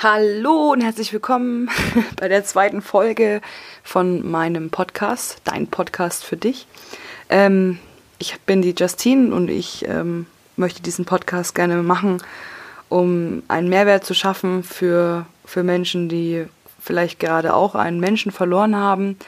Hallo 0.00 0.70
und 0.70 0.80
herzlich 0.80 1.12
willkommen 1.12 1.68
bei 2.20 2.28
der 2.28 2.44
zweiten 2.44 2.82
Folge 2.82 3.40
von 3.82 4.30
meinem 4.30 4.70
Podcast, 4.70 5.38
dein 5.42 5.66
Podcast 5.66 6.24
für 6.24 6.36
dich. 6.36 6.68
Ähm, 7.28 7.80
ich 8.20 8.40
bin 8.42 8.62
die 8.62 8.76
Justine 8.78 9.34
und 9.34 9.48
ich 9.48 9.84
ähm, 9.88 10.26
möchte 10.54 10.82
diesen 10.82 11.04
Podcast 11.04 11.56
gerne 11.56 11.82
machen, 11.82 12.22
um 12.88 13.42
einen 13.48 13.68
Mehrwert 13.68 14.04
zu 14.04 14.14
schaffen 14.14 14.62
für, 14.62 15.26
für 15.44 15.64
Menschen, 15.64 16.08
die 16.08 16.46
vielleicht 16.80 17.18
gerade 17.18 17.52
auch 17.52 17.74
einen 17.74 17.98
Menschen 17.98 18.30
verloren 18.30 18.76
haben. 18.76 19.18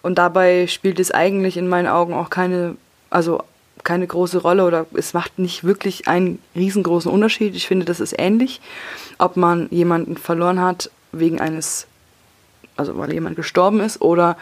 Und 0.00 0.16
dabei 0.16 0.66
spielt 0.66 0.98
es 0.98 1.10
eigentlich 1.10 1.58
in 1.58 1.68
meinen 1.68 1.88
Augen 1.88 2.14
auch 2.14 2.30
keine, 2.30 2.78
also 3.10 3.42
keine 3.86 4.06
große 4.06 4.38
Rolle 4.38 4.64
oder 4.64 4.86
es 4.92 5.14
macht 5.14 5.38
nicht 5.38 5.64
wirklich 5.64 6.08
einen 6.08 6.40
riesengroßen 6.54 7.10
Unterschied. 7.10 7.54
Ich 7.54 7.66
finde, 7.66 7.86
das 7.86 8.00
ist 8.00 8.14
ähnlich, 8.18 8.60
ob 9.16 9.38
man 9.38 9.68
jemanden 9.70 10.18
verloren 10.18 10.60
hat 10.60 10.90
wegen 11.12 11.40
eines, 11.40 11.86
also 12.76 12.98
weil 12.98 13.12
jemand 13.14 13.36
gestorben 13.36 13.80
ist 13.80 14.02
oder 14.02 14.36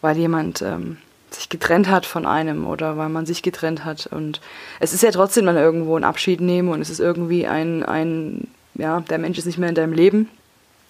weil 0.00 0.16
jemand 0.16 0.62
ähm, 0.62 0.96
sich 1.30 1.48
getrennt 1.48 1.88
hat 1.88 2.06
von 2.06 2.26
einem 2.26 2.66
oder 2.66 2.96
weil 2.96 3.10
man 3.10 3.26
sich 3.26 3.42
getrennt 3.42 3.84
hat. 3.84 4.06
Und 4.06 4.40
es 4.80 4.92
ist 4.92 5.02
ja 5.02 5.10
trotzdem 5.10 5.46
dann 5.46 5.56
irgendwo 5.56 5.96
ein 5.96 6.04
Abschied 6.04 6.40
nehmen 6.40 6.70
und 6.70 6.80
es 6.80 6.90
ist 6.90 7.00
irgendwie 7.00 7.46
ein, 7.46 7.84
ein, 7.84 8.48
ja, 8.74 9.00
der 9.00 9.18
Mensch 9.18 9.38
ist 9.38 9.44
nicht 9.44 9.58
mehr 9.58 9.68
in 9.68 9.74
deinem 9.74 9.92
Leben, 9.92 10.30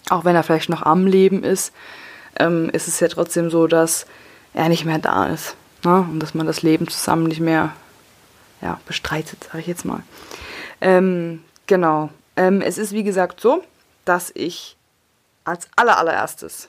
auch 0.08 0.24
wenn 0.24 0.36
er 0.36 0.44
vielleicht 0.44 0.70
noch 0.70 0.82
am 0.82 1.06
Leben 1.06 1.42
ist, 1.42 1.72
ähm, 2.38 2.70
ist 2.70 2.86
es 2.86 3.00
ja 3.00 3.08
trotzdem 3.08 3.50
so, 3.50 3.66
dass 3.66 4.06
er 4.54 4.68
nicht 4.68 4.84
mehr 4.84 4.98
da 4.98 5.26
ist. 5.26 5.56
Ne? 5.84 6.06
Und 6.10 6.20
dass 6.20 6.34
man 6.34 6.46
das 6.46 6.62
Leben 6.62 6.86
zusammen 6.88 7.24
nicht 7.24 7.40
mehr 7.40 7.72
ja, 8.60 8.80
bestreitet, 8.86 9.44
sage 9.44 9.60
ich 9.60 9.66
jetzt 9.66 9.84
mal. 9.84 10.02
Ähm, 10.80 11.42
genau. 11.66 12.10
Ähm, 12.36 12.60
es 12.60 12.78
ist 12.78 12.92
wie 12.92 13.04
gesagt 13.04 13.40
so, 13.40 13.62
dass 14.04 14.30
ich 14.34 14.76
als 15.44 15.68
allerallererstes 15.76 16.68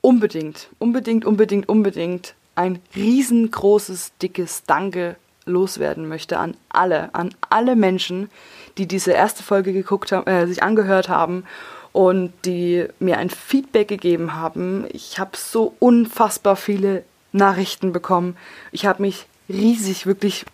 unbedingt, 0.00 0.68
unbedingt, 0.78 1.24
unbedingt, 1.24 1.68
unbedingt 1.68 2.34
ein 2.54 2.80
riesengroßes, 2.94 4.12
dickes 4.20 4.64
Danke 4.64 5.16
loswerden 5.46 6.08
möchte 6.08 6.38
an 6.38 6.56
alle, 6.68 7.14
an 7.14 7.34
alle 7.48 7.76
Menschen, 7.76 8.30
die 8.78 8.86
diese 8.86 9.12
erste 9.12 9.42
Folge 9.42 9.72
geguckt 9.72 10.12
haben, 10.12 10.26
äh, 10.26 10.46
sich 10.46 10.62
angehört 10.62 11.08
haben 11.08 11.44
und 11.92 12.32
die 12.44 12.86
mir 12.98 13.18
ein 13.18 13.30
Feedback 13.30 13.88
gegeben 13.88 14.34
haben. 14.34 14.86
Ich 14.92 15.18
habe 15.18 15.36
so 15.36 15.74
unfassbar 15.78 16.56
viele 16.56 17.04
Nachrichten 17.32 17.92
bekommen. 17.92 18.36
Ich 18.72 18.86
habe 18.86 19.02
mich 19.02 19.26
riesig, 19.48 20.06
wirklich 20.06 20.44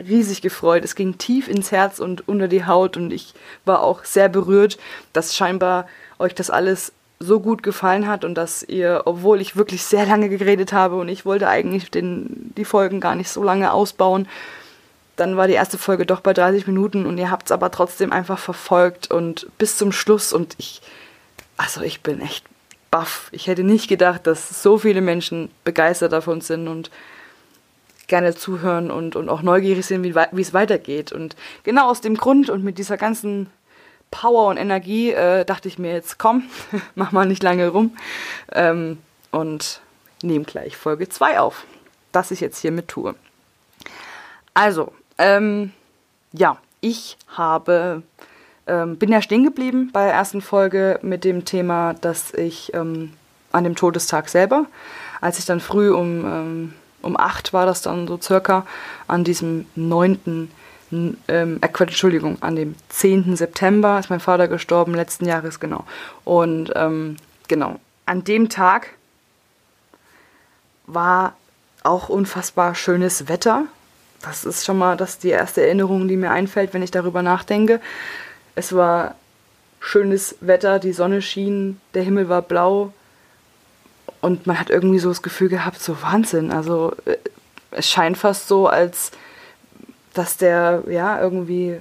riesig 0.00 0.42
gefreut. 0.42 0.84
Es 0.84 0.94
ging 0.94 1.18
tief 1.18 1.48
ins 1.48 1.72
Herz 1.72 1.98
und 1.98 2.28
unter 2.28 2.48
die 2.48 2.66
Haut 2.66 2.96
und 2.96 3.12
ich 3.12 3.34
war 3.64 3.82
auch 3.82 4.04
sehr 4.04 4.28
berührt, 4.28 4.78
dass 5.12 5.34
scheinbar 5.34 5.86
euch 6.18 6.34
das 6.34 6.50
alles 6.50 6.92
so 7.18 7.40
gut 7.40 7.62
gefallen 7.62 8.06
hat 8.06 8.24
und 8.24 8.34
dass 8.34 8.62
ihr, 8.62 9.02
obwohl 9.06 9.40
ich 9.40 9.56
wirklich 9.56 9.82
sehr 9.84 10.04
lange 10.06 10.28
geredet 10.28 10.72
habe 10.72 10.96
und 10.96 11.08
ich 11.08 11.24
wollte 11.24 11.48
eigentlich 11.48 11.90
den, 11.90 12.52
die 12.56 12.64
Folgen 12.64 13.00
gar 13.00 13.14
nicht 13.14 13.30
so 13.30 13.42
lange 13.42 13.72
ausbauen, 13.72 14.28
dann 15.16 15.38
war 15.38 15.46
die 15.46 15.54
erste 15.54 15.78
Folge 15.78 16.04
doch 16.04 16.20
bei 16.20 16.34
30 16.34 16.66
Minuten 16.66 17.06
und 17.06 17.16
ihr 17.16 17.30
habt 17.30 17.46
es 17.46 17.52
aber 17.52 17.70
trotzdem 17.70 18.12
einfach 18.12 18.38
verfolgt 18.38 19.10
und 19.10 19.46
bis 19.56 19.78
zum 19.78 19.92
Schluss 19.92 20.34
und 20.34 20.54
ich, 20.58 20.82
also 21.56 21.80
ich 21.80 22.02
bin 22.02 22.20
echt 22.20 22.44
baff. 22.90 23.28
Ich 23.32 23.46
hätte 23.46 23.64
nicht 23.64 23.88
gedacht, 23.88 24.26
dass 24.26 24.62
so 24.62 24.76
viele 24.76 25.00
Menschen 25.00 25.50
begeistert 25.64 26.12
davon 26.12 26.42
sind 26.42 26.68
und 26.68 26.90
gerne 28.06 28.34
zuhören 28.34 28.90
und, 28.90 29.16
und 29.16 29.28
auch 29.28 29.42
neugierig 29.42 29.86
sind, 29.86 30.02
wie, 30.04 30.14
wie 30.14 30.40
es 30.40 30.54
weitergeht. 30.54 31.12
Und 31.12 31.36
genau 31.64 31.88
aus 31.88 32.00
dem 32.00 32.16
Grund 32.16 32.50
und 32.50 32.62
mit 32.64 32.78
dieser 32.78 32.96
ganzen 32.96 33.48
Power 34.10 34.48
und 34.48 34.56
Energie 34.56 35.10
äh, 35.10 35.44
dachte 35.44 35.68
ich 35.68 35.78
mir 35.78 35.92
jetzt, 35.92 36.18
komm, 36.18 36.44
mach 36.94 37.12
mal 37.12 37.26
nicht 37.26 37.42
lange 37.42 37.68
rum 37.68 37.96
ähm, 38.52 38.98
und 39.30 39.80
nehme 40.22 40.44
gleich 40.44 40.76
Folge 40.76 41.08
2 41.08 41.40
auf, 41.40 41.64
das 42.12 42.30
ich 42.30 42.40
jetzt 42.40 42.58
hiermit 42.58 42.88
tue. 42.88 43.14
Also, 44.54 44.92
ähm, 45.18 45.72
ja, 46.32 46.58
ich 46.80 47.18
habe, 47.28 48.02
ähm, 48.66 48.96
bin 48.96 49.10
ja 49.10 49.20
stehen 49.20 49.44
geblieben 49.44 49.90
bei 49.92 50.04
der 50.04 50.14
ersten 50.14 50.40
Folge 50.40 50.98
mit 51.02 51.24
dem 51.24 51.44
Thema, 51.44 51.94
dass 51.94 52.32
ich 52.32 52.72
ähm, 52.74 53.12
an 53.52 53.64
dem 53.64 53.76
Todestag 53.76 54.28
selber, 54.28 54.66
als 55.20 55.38
ich 55.38 55.46
dann 55.46 55.60
früh 55.60 55.92
um 55.92 56.24
ähm, 56.24 56.74
um 57.06 57.18
acht 57.18 57.52
war 57.52 57.66
das 57.66 57.82
dann 57.82 58.06
so 58.06 58.18
circa, 58.20 58.66
an 59.06 59.24
diesem 59.24 59.66
9. 59.74 60.50
Ähm, 60.92 61.16
äh, 61.26 61.48
Entschuldigung, 61.60 62.40
an 62.42 62.56
dem 62.56 62.74
10. 62.90 63.36
September 63.36 63.98
ist 63.98 64.10
mein 64.10 64.20
Vater 64.20 64.48
gestorben, 64.48 64.94
letzten 64.94 65.26
Jahres, 65.26 65.58
genau. 65.58 65.84
Und 66.24 66.72
ähm, 66.76 67.16
genau, 67.48 67.80
an 68.04 68.22
dem 68.22 68.48
Tag 68.48 68.90
war 70.86 71.34
auch 71.82 72.08
unfassbar 72.08 72.74
schönes 72.74 73.28
Wetter. 73.28 73.64
Das 74.22 74.44
ist 74.44 74.64
schon 74.64 74.78
mal 74.78 74.96
das 74.96 75.18
die 75.18 75.30
erste 75.30 75.62
Erinnerung, 75.62 76.08
die 76.08 76.16
mir 76.16 76.30
einfällt, 76.30 76.74
wenn 76.74 76.82
ich 76.82 76.90
darüber 76.90 77.22
nachdenke. 77.22 77.80
Es 78.54 78.74
war 78.74 79.14
schönes 79.80 80.36
Wetter, 80.40 80.78
die 80.78 80.92
Sonne 80.92 81.22
schien, 81.22 81.80
der 81.94 82.02
Himmel 82.02 82.28
war 82.28 82.42
blau, 82.42 82.92
und 84.26 84.44
man 84.44 84.58
hat 84.58 84.70
irgendwie 84.70 84.98
so 84.98 85.08
das 85.08 85.22
Gefühl 85.22 85.48
gehabt, 85.48 85.80
so 85.80 86.02
Wahnsinn. 86.02 86.50
Also 86.50 86.92
äh, 87.04 87.16
es 87.70 87.88
scheint 87.88 88.18
fast 88.18 88.48
so, 88.48 88.66
als 88.66 89.12
dass 90.14 90.36
der 90.36 90.82
ja 90.90 91.20
irgendwie 91.20 91.76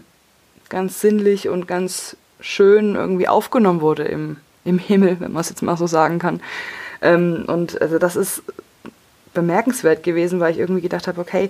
ganz 0.70 1.02
sinnlich 1.02 1.50
und 1.50 1.68
ganz 1.68 2.16
schön 2.40 2.94
irgendwie 2.94 3.28
aufgenommen 3.28 3.82
wurde 3.82 4.04
im, 4.04 4.38
im 4.64 4.78
Himmel, 4.78 5.20
wenn 5.20 5.32
man 5.32 5.42
es 5.42 5.50
jetzt 5.50 5.64
mal 5.64 5.76
so 5.76 5.88
sagen 5.88 6.20
kann. 6.20 6.40
Ähm, 7.02 7.46
und 7.48 7.82
also 7.82 7.98
das 7.98 8.16
ist 8.16 8.44
bemerkenswert 9.34 10.04
gewesen, 10.04 10.40
weil 10.40 10.52
ich 10.52 10.60
irgendwie 10.60 10.82
gedacht 10.82 11.08
habe, 11.08 11.20
okay, 11.20 11.50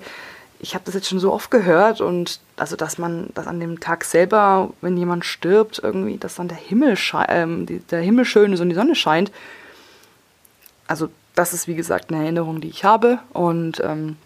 ich 0.60 0.74
habe 0.74 0.86
das 0.86 0.94
jetzt 0.94 1.10
schon 1.10 1.20
so 1.20 1.30
oft 1.30 1.50
gehört 1.50 2.00
und 2.00 2.40
also 2.56 2.74
dass 2.74 2.96
man, 2.96 3.28
dass 3.34 3.46
an 3.46 3.60
dem 3.60 3.80
Tag 3.80 4.02
selber, 4.02 4.70
wenn 4.80 4.96
jemand 4.96 5.26
stirbt, 5.26 5.78
irgendwie, 5.82 6.16
dass 6.16 6.36
dann 6.36 6.48
der 6.48 6.56
Himmel 6.56 6.96
ähm, 7.28 7.66
die, 7.66 7.80
der 7.80 8.00
Himmel 8.00 8.24
schön 8.24 8.54
ist 8.54 8.60
und 8.60 8.70
die 8.70 8.74
Sonne 8.74 8.94
scheint 8.94 9.30
also 10.86 11.08
das 11.34 11.52
ist 11.52 11.68
wie 11.68 11.74
gesagt 11.74 12.10
eine 12.10 12.22
Erinnerung, 12.22 12.60
die 12.60 12.68
ich 12.68 12.84
habe. 12.84 13.18
Und 13.32 13.80
ähm, 13.84 14.16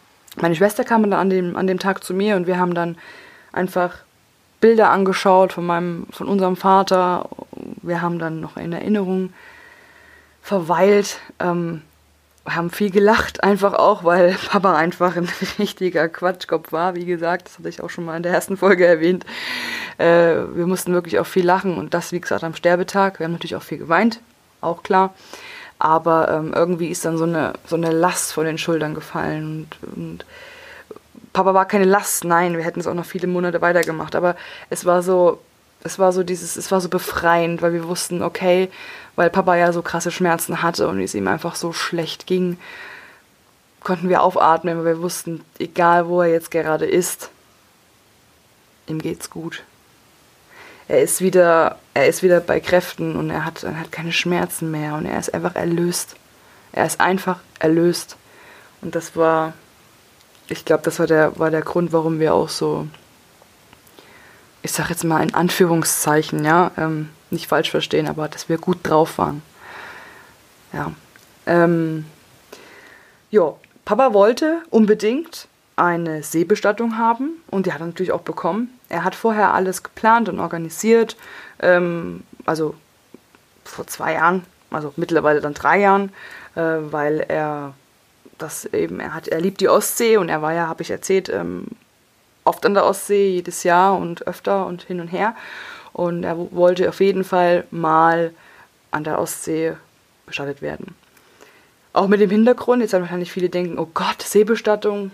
meine 0.40 0.54
Schwester 0.54 0.84
kam 0.84 1.02
dann 1.02 1.12
an 1.12 1.30
dem, 1.30 1.56
an 1.56 1.66
dem 1.66 1.78
Tag 1.78 2.04
zu 2.04 2.14
mir 2.14 2.36
und 2.36 2.46
wir 2.46 2.58
haben 2.58 2.74
dann 2.74 2.96
einfach 3.52 3.98
Bilder 4.60 4.90
angeschaut 4.90 5.52
von 5.52 5.66
meinem, 5.66 6.06
von 6.10 6.28
unserem 6.28 6.56
Vater. 6.56 7.28
Wir 7.82 8.00
haben 8.00 8.18
dann 8.18 8.40
noch 8.40 8.56
in 8.56 8.72
Erinnerung 8.72 9.32
verweilt, 10.42 11.18
ähm, 11.40 11.82
haben 12.46 12.70
viel 12.70 12.90
gelacht, 12.90 13.42
einfach 13.42 13.74
auch, 13.74 14.04
weil 14.04 14.36
Papa 14.48 14.76
einfach 14.76 15.16
ein 15.16 15.28
richtiger 15.58 16.08
Quatschkopf 16.08 16.72
war, 16.72 16.94
wie 16.94 17.04
gesagt, 17.06 17.48
das 17.48 17.58
hatte 17.58 17.68
ich 17.68 17.82
auch 17.82 17.90
schon 17.90 18.04
mal 18.04 18.16
in 18.16 18.22
der 18.22 18.32
ersten 18.32 18.56
Folge 18.56 18.86
erwähnt. 18.86 19.24
Äh, 19.98 20.36
wir 20.54 20.66
mussten 20.66 20.92
wirklich 20.92 21.18
auch 21.18 21.26
viel 21.26 21.44
lachen 21.44 21.76
und 21.76 21.92
das, 21.92 22.12
wie 22.12 22.20
gesagt, 22.20 22.44
am 22.44 22.54
Sterbetag. 22.54 23.18
Wir 23.18 23.24
haben 23.24 23.32
natürlich 23.32 23.56
auch 23.56 23.62
viel 23.62 23.78
geweint, 23.78 24.20
auch 24.60 24.82
klar 24.82 25.12
aber 25.80 26.28
ähm, 26.30 26.52
irgendwie 26.54 26.88
ist 26.88 27.04
dann 27.04 27.16
so 27.16 27.24
eine, 27.24 27.54
so 27.66 27.74
eine 27.74 27.90
Last 27.90 28.32
von 28.32 28.44
den 28.44 28.58
Schultern 28.58 28.94
gefallen 28.94 29.66
und, 29.80 29.96
und 29.96 30.26
Papa 31.32 31.54
war 31.54 31.64
keine 31.66 31.84
Last, 31.84 32.24
nein, 32.24 32.56
wir 32.56 32.64
hätten 32.64 32.80
es 32.80 32.86
auch 32.86 32.94
noch 32.94 33.04
viele 33.04 33.26
Monate 33.26 33.60
weitergemacht, 33.62 34.14
aber 34.14 34.36
es 34.68 34.84
war 34.84 35.02
so, 35.02 35.40
es 35.82 35.98
war 35.98 36.12
so 36.12 36.22
dieses, 36.22 36.56
es 36.56 36.70
war 36.70 36.80
so 36.80 36.88
befreiend, 36.88 37.62
weil 37.62 37.72
wir 37.72 37.88
wussten, 37.88 38.22
okay, 38.22 38.68
weil 39.16 39.30
Papa 39.30 39.56
ja 39.56 39.72
so 39.72 39.80
krasse 39.80 40.10
Schmerzen 40.10 40.60
hatte 40.62 40.86
und 40.86 41.00
es 41.00 41.14
ihm 41.14 41.28
einfach 41.28 41.54
so 41.54 41.72
schlecht 41.72 42.26
ging, 42.26 42.58
konnten 43.80 44.10
wir 44.10 44.22
aufatmen, 44.22 44.78
weil 44.78 44.96
wir 44.96 45.02
wussten, 45.02 45.42
egal 45.58 46.08
wo 46.08 46.20
er 46.20 46.28
jetzt 46.28 46.50
gerade 46.50 46.84
ist, 46.84 47.30
ihm 48.86 49.00
geht's 49.00 49.30
gut 49.30 49.62
er 50.90 51.02
ist 51.02 51.20
wieder, 51.20 51.78
er 51.94 52.08
ist 52.08 52.24
wieder 52.24 52.40
bei 52.40 52.58
Kräften 52.58 53.14
und 53.14 53.30
er 53.30 53.44
hat, 53.44 53.62
er 53.62 53.78
hat 53.78 53.92
keine 53.92 54.10
Schmerzen 54.10 54.72
mehr 54.72 54.94
und 54.94 55.06
er 55.06 55.20
ist 55.20 55.32
einfach 55.32 55.54
erlöst. 55.54 56.16
Er 56.72 56.84
ist 56.84 57.00
einfach 57.00 57.38
erlöst. 57.60 58.16
Und 58.82 58.96
das 58.96 59.14
war, 59.14 59.52
ich 60.48 60.64
glaube, 60.64 60.82
das 60.82 60.98
war 60.98 61.06
der, 61.06 61.38
war 61.38 61.52
der 61.52 61.62
Grund, 61.62 61.92
warum 61.92 62.18
wir 62.18 62.34
auch 62.34 62.48
so, 62.48 62.88
ich 64.62 64.72
sag 64.72 64.90
jetzt 64.90 65.04
mal 65.04 65.22
in 65.22 65.32
Anführungszeichen, 65.32 66.44
ja, 66.44 66.72
ähm, 66.76 67.10
nicht 67.30 67.46
falsch 67.46 67.70
verstehen, 67.70 68.08
aber 68.08 68.26
dass 68.26 68.48
wir 68.48 68.58
gut 68.58 68.78
drauf 68.82 69.18
waren. 69.18 69.42
Ja. 70.72 70.90
Ähm, 71.46 72.04
jo, 73.30 73.60
Papa 73.84 74.12
wollte 74.12 74.62
unbedingt 74.70 75.46
eine 75.80 76.22
Seebestattung 76.22 76.98
haben 76.98 77.42
und 77.50 77.64
die 77.64 77.72
hat 77.72 77.80
er 77.80 77.86
natürlich 77.86 78.12
auch 78.12 78.20
bekommen. 78.20 78.78
Er 78.90 79.02
hat 79.02 79.14
vorher 79.14 79.54
alles 79.54 79.82
geplant 79.82 80.28
und 80.28 80.38
organisiert, 80.38 81.16
ähm, 81.60 82.22
also 82.44 82.74
vor 83.64 83.86
zwei 83.86 84.12
Jahren, 84.12 84.44
also 84.70 84.92
mittlerweile 84.96 85.40
dann 85.40 85.54
drei 85.54 85.80
Jahren, 85.80 86.12
äh, 86.54 86.60
weil 86.60 87.24
er 87.26 87.74
das 88.36 88.66
eben, 88.66 89.00
er 89.00 89.14
hat, 89.14 89.28
er 89.28 89.40
liebt 89.40 89.60
die 89.60 89.68
Ostsee 89.68 90.18
und 90.18 90.28
er 90.28 90.42
war 90.42 90.52
ja, 90.52 90.66
habe 90.66 90.82
ich 90.82 90.90
erzählt, 90.90 91.30
ähm, 91.30 91.66
oft 92.44 92.64
an 92.66 92.74
der 92.74 92.84
Ostsee 92.84 93.30
jedes 93.30 93.62
Jahr 93.62 93.96
und 93.96 94.26
öfter 94.26 94.66
und 94.66 94.82
hin 94.82 95.00
und 95.00 95.08
her. 95.08 95.34
Und 95.92 96.24
er 96.24 96.36
wollte 96.52 96.88
auf 96.88 97.00
jeden 97.00 97.24
Fall 97.24 97.64
mal 97.70 98.32
an 98.90 99.04
der 99.04 99.18
Ostsee 99.18 99.76
bestattet 100.26 100.62
werden. 100.62 100.94
Auch 101.92 102.06
mit 102.06 102.20
dem 102.20 102.30
Hintergrund, 102.30 102.82
jetzt 102.82 102.92
werden 102.92 103.02
wahrscheinlich 103.02 103.32
viele 103.32 103.48
denken, 103.48 103.78
oh 103.78 103.88
Gott, 103.92 104.22
Seebestattung, 104.22 105.10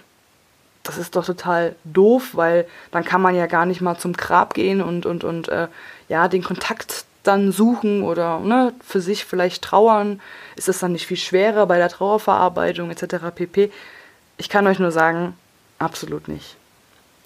das 0.87 0.99
ist 0.99 1.17
doch 1.17 1.25
total 1.25 1.75
doof, 1.85 2.31
weil 2.33 2.67
dann 2.91 3.05
kann 3.05 3.21
man 3.21 3.35
ja 3.35 3.47
gar 3.47 3.67
nicht 3.67 3.81
mal 3.81 3.99
zum 3.99 4.13
Grab 4.13 4.55
gehen 4.55 4.81
und, 4.81 5.07
und, 5.07 5.25
und 5.25 5.49
äh, 5.49 5.69
ja, 6.09 6.29
den 6.29 6.43
Kontakt 6.43 7.05
dann 7.23 7.53
suchen 7.53 8.03
oder 8.03 8.41
ne, 8.41 8.73
für 8.85 9.01
sich 9.01 9.25
vielleicht 9.25 9.63
trauern. 9.63 10.21
Ist 10.57 10.69
es 10.69 10.79
dann 10.79 10.93
nicht 10.93 11.07
viel 11.07 11.17
schwerer 11.17 11.67
bei 11.67 11.79
der 11.79 11.89
Trauerverarbeitung 11.89 12.91
etc. 12.91 13.17
pp. 13.35 13.71
Ich 14.37 14.49
kann 14.49 14.67
euch 14.67 14.79
nur 14.79 14.93
sagen, 14.93 15.37
absolut 15.79 16.29
nicht. 16.29 16.57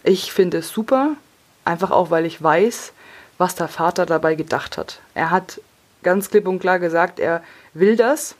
Ich 0.03 0.33
finde 0.33 0.59
es 0.59 0.71
super, 0.71 1.17
einfach 1.65 1.91
auch, 1.91 2.11
weil 2.11 2.25
ich 2.25 2.43
weiß, 2.43 2.93
was 3.39 3.55
der 3.55 3.69
Vater 3.69 4.07
dabei 4.07 4.35
gedacht 4.35 4.79
hat. 4.79 5.01
Er 5.15 5.31
hat 5.31 5.61
ganz 6.03 6.31
klipp 6.31 6.47
und 6.47 6.61
klar 6.61 6.79
gesagt, 6.79 7.21
er 7.21 7.43
will 7.75 7.97
das, 7.97 8.35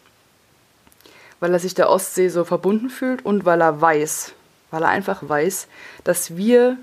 weil 1.41 1.53
er 1.53 1.59
sich 1.59 1.75
der 1.75 1.91
Ostsee 1.91 2.29
so 2.29 2.45
verbunden 2.45 2.91
fühlt 2.91 3.25
und 3.25 3.45
weil 3.45 3.61
er 3.61 3.81
weiß, 3.81 4.33
weil 4.71 4.83
er 4.83 4.89
einfach 4.89 5.27
weiß, 5.27 5.69
dass 6.05 6.37
wir, 6.37 6.77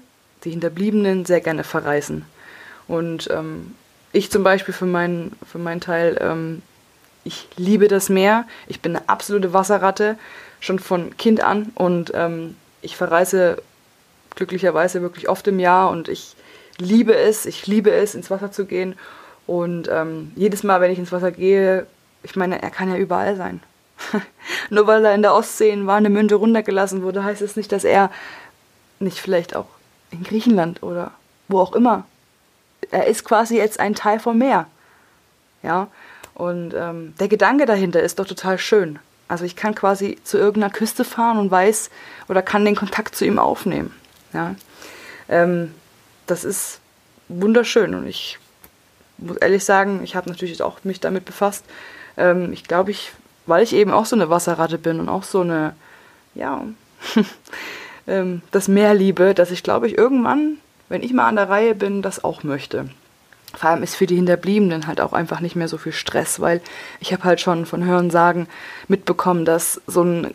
die 0.44 0.52
Hinterbliebenen, 0.52 1.26
sehr 1.26 1.42
gerne 1.42 1.64
verreisen. 1.64 2.26
Und 2.88 3.30
ähm, 3.32 3.76
ich 4.12 4.32
zum 4.32 4.44
Beispiel 4.44 4.74
für 4.74 4.86
meinen, 4.86 5.36
für 5.46 5.58
meinen 5.58 5.82
Teil, 5.82 6.18
ähm, 6.22 6.62
ich 7.24 7.48
liebe 7.58 7.88
das 7.88 8.10
Meer. 8.10 8.46
Ich 8.68 8.82
bin 8.82 8.96
eine 8.96 9.10
absolute 9.10 9.54
Wasserratte, 9.54 10.18
schon 10.60 10.80
von 10.80 11.16
Kind 11.18 11.42
an. 11.44 11.72
Und 11.76 12.12
ähm, 12.16 12.56
ich 12.82 12.96
verreise 12.96 13.62
glücklicherweise 14.36 15.02
wirklich 15.02 15.28
oft 15.28 15.48
im 15.48 15.60
Jahr 15.60 15.90
und 15.90 16.08
ich 16.08 16.36
liebe 16.78 17.16
es, 17.16 17.46
ich 17.46 17.68
liebe 17.68 17.92
es, 17.92 18.16
ins 18.16 18.30
Wasser 18.30 18.52
zu 18.52 18.66
gehen. 18.66 18.96
Und 19.46 19.90
ähm, 19.92 20.32
jedes 20.36 20.64
Mal, 20.64 20.80
wenn 20.80 20.92
ich 20.92 21.00
ins 21.00 21.12
Wasser 21.12 21.32
gehe, 21.32 21.88
ich 22.24 22.36
meine, 22.36 22.62
er 22.62 22.70
kann 22.70 22.90
ja 22.90 22.98
überall 22.98 23.36
sein. 23.36 23.62
Nur 24.70 24.88
weil 24.88 25.04
er 25.06 25.16
in 25.16 25.22
der 25.22 25.34
Ostsee 25.34 25.70
in 25.70 25.88
Warnemünde 25.88 26.36
runtergelassen 26.36 27.02
wurde, 27.02 27.24
heißt 27.24 27.42
es 27.42 27.56
nicht, 27.56 27.72
dass 27.72 27.84
er 27.84 28.12
nicht 29.00 29.20
vielleicht 29.20 29.56
auch 29.56 29.68
in 30.12 30.24
Griechenland 30.24 30.84
oder 30.84 31.12
wo 31.48 31.60
auch 31.60 31.74
immer. 31.74 32.06
Er 32.92 33.08
ist 33.08 33.26
quasi 33.26 33.58
jetzt 33.58 33.80
ein 33.80 33.96
Teil 33.96 34.20
vom 34.20 34.38
Meer. 34.38 34.68
Ja. 35.64 35.88
Und 36.34 36.74
ähm, 36.76 37.16
der 37.20 37.28
Gedanke 37.28 37.66
dahinter 37.66 38.02
ist 38.02 38.20
doch 38.20 38.28
total 38.28 38.58
schön. 38.60 39.00
Also 39.28 39.44
ich 39.44 39.56
kann 39.56 39.76
quasi 39.76 40.18
zu 40.24 40.38
irgendeiner 40.38 40.72
Küste 40.72 41.04
fahren 41.04 41.38
und 41.38 41.52
weiß 41.52 41.90
oder 42.30 42.42
kann 42.42 42.64
den 42.64 42.76
Kontakt 42.76 43.16
zu 43.16 43.26
ihm 43.26 43.40
aufnehmen. 43.40 43.94
Ja. 44.34 44.56
Ähm, 45.28 45.74
das 46.28 46.44
ist 46.44 46.80
wunderschön 47.28 47.96
und 47.96 48.08
ich 48.08 48.40
muss 49.18 49.38
ehrlich 49.38 49.66
sagen, 49.66 50.02
ich 50.04 50.16
habe 50.16 50.30
natürlich 50.30 50.62
auch 50.62 50.84
mich 50.84 51.00
damit 51.00 51.26
befasst. 51.26 51.66
Ähm, 52.16 52.54
ich 52.54 52.64
glaube, 52.64 52.92
ich 52.92 53.12
weil 53.48 53.64
ich 53.64 53.74
eben 53.74 53.92
auch 53.92 54.06
so 54.06 54.16
eine 54.16 54.30
Wasserratte 54.30 54.78
bin 54.78 55.00
und 55.00 55.10
auch 55.10 55.24
so 55.24 55.42
eine, 55.42 55.74
ja, 56.36 56.64
ähm, 58.08 58.42
das 58.52 58.68
Meer 58.68 58.94
liebe, 58.94 59.34
dass 59.34 59.52
ich 59.52 59.64
glaube 59.64 59.88
ich 59.88 59.98
irgendwann, 59.98 60.58
wenn 60.90 61.04
ich 61.04 61.14
mal 61.14 61.28
an 61.28 61.36
der 61.36 61.50
Reihe 61.50 61.76
bin, 61.76 62.02
das 62.02 62.24
auch 62.24 62.44
möchte. 62.44 62.90
Vor 63.56 63.70
allem 63.70 63.84
ist 63.84 63.96
für 63.96 64.06
die 64.06 64.16
Hinterbliebenen 64.16 64.88
halt 64.88 65.02
auch 65.02 65.14
einfach 65.14 65.40
nicht 65.40 65.56
mehr 65.56 65.68
so 65.68 65.78
viel 65.78 65.94
Stress, 65.94 66.40
weil 66.40 66.62
ich 67.00 67.14
habe 67.14 67.24
halt 67.24 67.42
schon 67.42 67.66
von 67.66 67.84
Hörensagen 67.84 68.48
mitbekommen, 68.88 69.46
dass 69.46 69.82
so 69.88 70.04
ein 70.04 70.34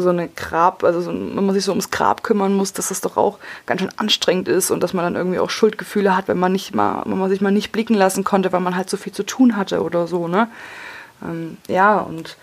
so 0.00 0.10
eine 0.10 0.28
Grab, 0.28 0.84
also 0.84 1.00
so, 1.00 1.10
wenn 1.10 1.46
man 1.46 1.54
sich 1.54 1.64
so 1.64 1.72
ums 1.72 1.90
Grab 1.90 2.22
kümmern 2.22 2.54
muss, 2.54 2.72
dass 2.72 2.88
das 2.88 3.00
doch 3.00 3.16
auch 3.16 3.38
ganz 3.64 3.80
schön 3.80 3.90
anstrengend 3.96 4.48
ist 4.48 4.70
und 4.70 4.82
dass 4.82 4.92
man 4.92 5.04
dann 5.04 5.16
irgendwie 5.16 5.38
auch 5.38 5.50
Schuldgefühle 5.50 6.16
hat, 6.16 6.28
wenn 6.28 6.38
man 6.38 6.52
nicht 6.52 6.74
mal, 6.74 7.02
wenn 7.06 7.18
man 7.18 7.30
sich 7.30 7.40
mal 7.40 7.50
nicht 7.50 7.72
blicken 7.72 7.94
lassen 7.94 8.24
konnte, 8.24 8.52
weil 8.52 8.60
man 8.60 8.76
halt 8.76 8.90
so 8.90 8.96
viel 8.96 9.12
zu 9.12 9.24
tun 9.24 9.56
hatte 9.56 9.82
oder 9.82 10.06
so, 10.06 10.28
ne? 10.28 10.48
Ähm, 11.22 11.56
ja, 11.68 11.98
und 11.98 12.36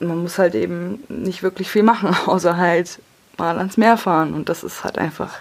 man 0.00 0.22
muss 0.22 0.38
halt 0.38 0.54
eben 0.54 1.04
nicht 1.08 1.42
wirklich 1.42 1.70
viel 1.70 1.82
machen, 1.82 2.16
außer 2.26 2.56
halt 2.56 3.00
mal 3.38 3.58
ans 3.58 3.76
Meer 3.76 3.96
fahren. 3.96 4.34
Und 4.34 4.48
das 4.48 4.64
ist 4.64 4.84
halt 4.84 4.98
einfach 4.98 5.40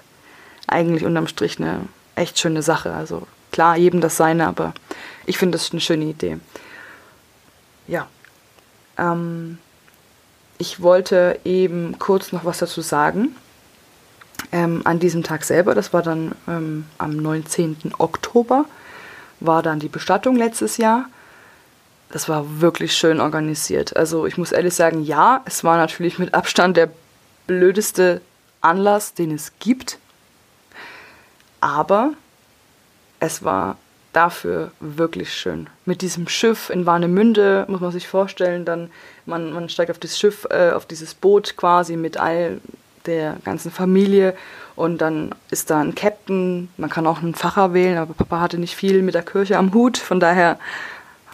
eigentlich 0.68 1.06
unterm 1.06 1.28
Strich 1.28 1.60
eine 1.60 1.82
echt 2.16 2.40
schöne 2.40 2.62
Sache. 2.62 2.94
Also 2.94 3.28
klar, 3.52 3.78
jedem 3.78 4.02
das 4.02 4.18
seine, 4.18 4.48
aber 4.48 4.74
ich 5.26 5.38
finde 5.38 5.58
das 5.58 5.72
eine 5.72 5.82
schöne 5.82 6.06
Idee. 6.06 6.40
Ja. 7.88 8.08
Ähm, 8.98 9.58
ich 10.58 10.82
wollte 10.82 11.40
eben 11.46 11.98
kurz 12.00 12.32
noch 12.32 12.46
was 12.46 12.60
dazu 12.60 12.82
sagen. 12.82 13.36
Ähm, 14.52 14.82
an 14.86 15.00
diesem 15.00 15.24
Tag 15.24 15.44
selber, 15.44 15.76
das 15.76 15.94
war 15.94 16.02
dann 16.02 16.34
ähm, 16.48 16.86
am 16.98 17.16
19. 17.16 17.94
Oktober, 17.98 18.66
war 19.40 19.64
dann 19.64 19.80
die 19.80 19.90
Bestattung 19.90 20.36
letztes 20.36 20.78
Jahr 20.78 21.06
das 22.12 22.28
war 22.28 22.62
wirklich 22.62 22.96
schön 22.96 23.22
organisiert. 23.22 23.96
Also 23.96 24.26
ich 24.26 24.38
muss 24.38 24.52
ehrlich 24.52 24.74
sagen, 24.74 25.04
ja, 25.04 25.42
es 25.46 25.64
war 25.64 25.78
natürlich 25.78 26.20
mit 26.20 26.34
Abstand 26.34 26.76
der 26.78 26.90
blödeste 27.48 28.22
Anlass, 28.62 29.14
den 29.14 29.32
es 29.32 29.54
gibt. 29.60 29.98
Aber 31.62 32.14
es 33.20 33.44
war 33.44 33.78
dafür 34.14 34.72
wirklich 34.80 35.34
schön. 35.34 35.68
Mit 35.86 36.02
diesem 36.02 36.28
Schiff 36.28 36.70
in 36.70 36.86
Warnemünde 36.86 37.66
muss 37.68 37.80
man 37.80 37.92
sich 37.92 38.08
vorstellen, 38.08 38.66
dann 38.66 38.90
man, 39.26 39.54
man 39.54 39.70
steigt 39.70 39.92
auf 39.92 40.00
das 40.00 40.18
Schiff, 40.18 40.48
äh, 40.50 40.72
auf 40.72 40.86
dieses 40.86 41.14
Boot 41.14 41.56
quasi 41.58 41.96
mit 41.96 42.18
all 42.18 42.60
der 43.06 43.38
ganzen 43.46 43.72
Familie 43.72 44.36
und 44.76 45.00
dann 45.00 45.36
ist 45.52 45.70
da 45.70 45.80
ein 45.80 45.96
Captain, 45.96 46.70
man 46.78 46.90
kann 46.90 47.06
auch 47.06 47.22
einen 47.22 47.36
Pfarrer 47.36 47.74
wählen, 47.74 47.98
aber 47.98 48.14
Papa 48.14 48.40
hatte 48.40 48.58
nicht 48.58 48.76
viel 48.76 49.02
mit 49.02 49.14
der 49.14 49.24
Kirche 49.24 49.58
am 49.58 49.74
Hut, 49.74 49.98
von 49.98 50.20
daher 50.20 50.58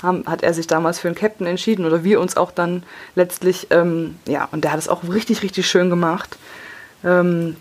haben, 0.02 0.26
hat 0.26 0.44
er 0.44 0.54
sich 0.54 0.68
damals 0.68 1.00
für 1.00 1.08
einen 1.08 1.16
Captain 1.16 1.48
entschieden 1.48 1.86
oder 1.86 2.04
wir 2.04 2.20
uns 2.20 2.38
auch 2.38 2.52
dann 2.52 2.84
letztlich, 3.16 3.68
ähm, 3.70 4.18
ja, 4.28 4.48
und 4.52 4.64
der 4.64 4.72
hat 4.72 4.80
es 4.80 4.90
auch 4.90 5.04
richtig, 5.04 5.44
richtig 5.44 5.68
schön 5.68 5.90
gemacht. 5.90 6.38
Ähm, 7.04 7.56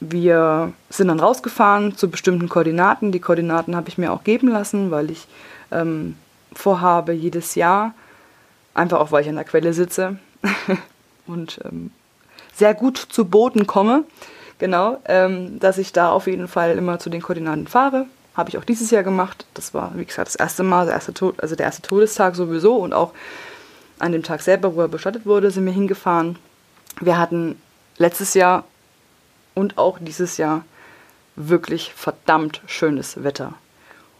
wir 0.00 0.72
sind 0.90 1.08
dann 1.08 1.20
rausgefahren 1.20 1.96
zu 1.96 2.10
bestimmten 2.10 2.48
Koordinaten. 2.48 3.12
Die 3.12 3.20
Koordinaten 3.20 3.76
habe 3.76 3.88
ich 3.88 3.98
mir 3.98 4.12
auch 4.12 4.24
geben 4.24 4.48
lassen, 4.48 4.90
weil 4.90 5.10
ich 5.10 5.26
ähm, 5.70 6.16
vorhabe, 6.52 7.12
jedes 7.12 7.54
Jahr, 7.54 7.94
einfach 8.74 9.00
auch 9.00 9.12
weil 9.12 9.22
ich 9.22 9.28
an 9.28 9.36
der 9.36 9.44
Quelle 9.44 9.72
sitze 9.72 10.18
und 11.26 11.60
ähm, 11.64 11.90
sehr 12.54 12.74
gut 12.74 12.98
zu 12.98 13.24
Booten 13.24 13.66
komme, 13.66 14.04
genau, 14.58 14.98
ähm, 15.06 15.58
dass 15.58 15.78
ich 15.78 15.92
da 15.92 16.10
auf 16.10 16.26
jeden 16.26 16.48
Fall 16.48 16.76
immer 16.76 16.98
zu 16.98 17.10
den 17.10 17.22
Koordinaten 17.22 17.66
fahre, 17.66 18.06
habe 18.34 18.50
ich 18.50 18.58
auch 18.58 18.64
dieses 18.64 18.90
Jahr 18.90 19.02
gemacht. 19.02 19.46
Das 19.54 19.74
war, 19.74 19.92
wie 19.94 20.04
gesagt, 20.04 20.28
das 20.28 20.34
erste 20.34 20.62
Mal, 20.62 20.86
der 20.86 20.94
erste, 20.94 21.14
Tod, 21.14 21.40
also 21.40 21.54
der 21.54 21.66
erste 21.66 21.82
Todestag 21.82 22.34
sowieso 22.34 22.76
und 22.76 22.92
auch 22.92 23.12
an 23.98 24.12
dem 24.12 24.22
Tag 24.22 24.42
selber, 24.42 24.74
wo 24.74 24.80
er 24.80 24.88
bestattet 24.88 25.24
wurde, 25.24 25.50
sind 25.50 25.64
wir 25.64 25.72
hingefahren. 25.72 26.36
Wir 27.00 27.18
hatten 27.18 27.60
letztes 27.96 28.34
Jahr 28.34 28.64
und 29.54 29.78
auch 29.78 29.98
dieses 30.00 30.36
Jahr 30.36 30.64
wirklich 31.36 31.92
verdammt 31.94 32.60
schönes 32.66 33.22
Wetter. 33.22 33.54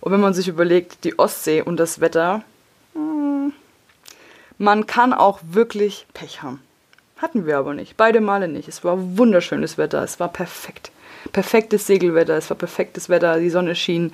Und 0.00 0.12
wenn 0.12 0.20
man 0.20 0.34
sich 0.34 0.48
überlegt, 0.48 1.04
die 1.04 1.18
Ostsee 1.18 1.62
und 1.62 1.76
das 1.78 2.00
Wetter, 2.00 2.42
hm, 2.94 3.52
man 4.58 4.86
kann 4.86 5.12
auch 5.12 5.40
wirklich 5.42 6.06
Pech 6.14 6.42
haben. 6.42 6.60
Hatten 7.16 7.46
wir 7.46 7.58
aber 7.58 7.74
nicht. 7.74 7.96
Beide 7.96 8.20
Male 8.20 8.48
nicht. 8.48 8.68
Es 8.68 8.84
war 8.84 8.96
wunderschönes 9.16 9.78
Wetter. 9.78 10.02
Es 10.02 10.20
war 10.20 10.28
perfekt 10.28 10.90
perfektes 11.32 11.86
Segelwetter, 11.86 12.36
es 12.36 12.50
war 12.50 12.56
perfektes 12.56 13.08
Wetter, 13.08 13.38
die 13.38 13.50
Sonne 13.50 13.74
schien. 13.74 14.12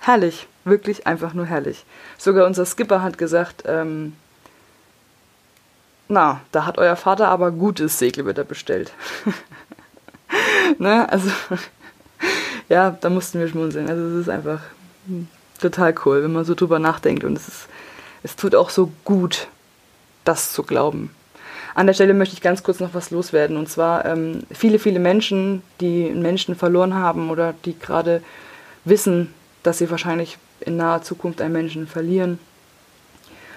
Herrlich, 0.00 0.46
wirklich 0.64 1.06
einfach 1.06 1.34
nur 1.34 1.46
herrlich. 1.46 1.84
Sogar 2.18 2.46
unser 2.46 2.66
Skipper 2.66 3.02
hat 3.02 3.18
gesagt, 3.18 3.64
ähm, 3.66 4.14
na, 6.08 6.40
da 6.52 6.66
hat 6.66 6.78
euer 6.78 6.96
Vater 6.96 7.28
aber 7.28 7.50
gutes 7.50 7.98
Segelwetter 7.98 8.44
bestellt. 8.44 8.92
ne, 10.78 11.08
also, 11.10 11.30
ja, 12.68 12.90
da 12.90 13.10
mussten 13.10 13.40
wir 13.40 13.48
schmunzeln. 13.48 13.88
Also 13.88 14.02
es 14.04 14.22
ist 14.22 14.28
einfach 14.28 14.60
total 15.60 15.94
cool, 16.04 16.22
wenn 16.22 16.32
man 16.32 16.44
so 16.44 16.54
drüber 16.54 16.78
nachdenkt 16.78 17.24
und 17.24 17.36
es 17.36 17.48
ist, 17.48 17.68
es 18.22 18.36
tut 18.36 18.54
auch 18.54 18.70
so 18.70 18.92
gut, 19.04 19.48
das 20.24 20.52
zu 20.52 20.62
glauben. 20.62 21.10
An 21.74 21.88
der 21.88 21.94
Stelle 21.94 22.14
möchte 22.14 22.34
ich 22.34 22.40
ganz 22.40 22.62
kurz 22.62 22.78
noch 22.78 22.94
was 22.94 23.10
loswerden. 23.10 23.56
Und 23.56 23.68
zwar 23.68 24.04
ähm, 24.04 24.44
viele, 24.52 24.78
viele 24.78 25.00
Menschen, 25.00 25.62
die 25.80 26.10
Menschen 26.10 26.54
verloren 26.54 26.94
haben 26.94 27.30
oder 27.30 27.54
die 27.64 27.78
gerade 27.78 28.22
wissen, 28.84 29.34
dass 29.64 29.78
sie 29.78 29.90
wahrscheinlich 29.90 30.38
in 30.60 30.76
naher 30.76 31.02
Zukunft 31.02 31.40
einen 31.40 31.52
Menschen 31.52 31.86
verlieren 31.86 32.38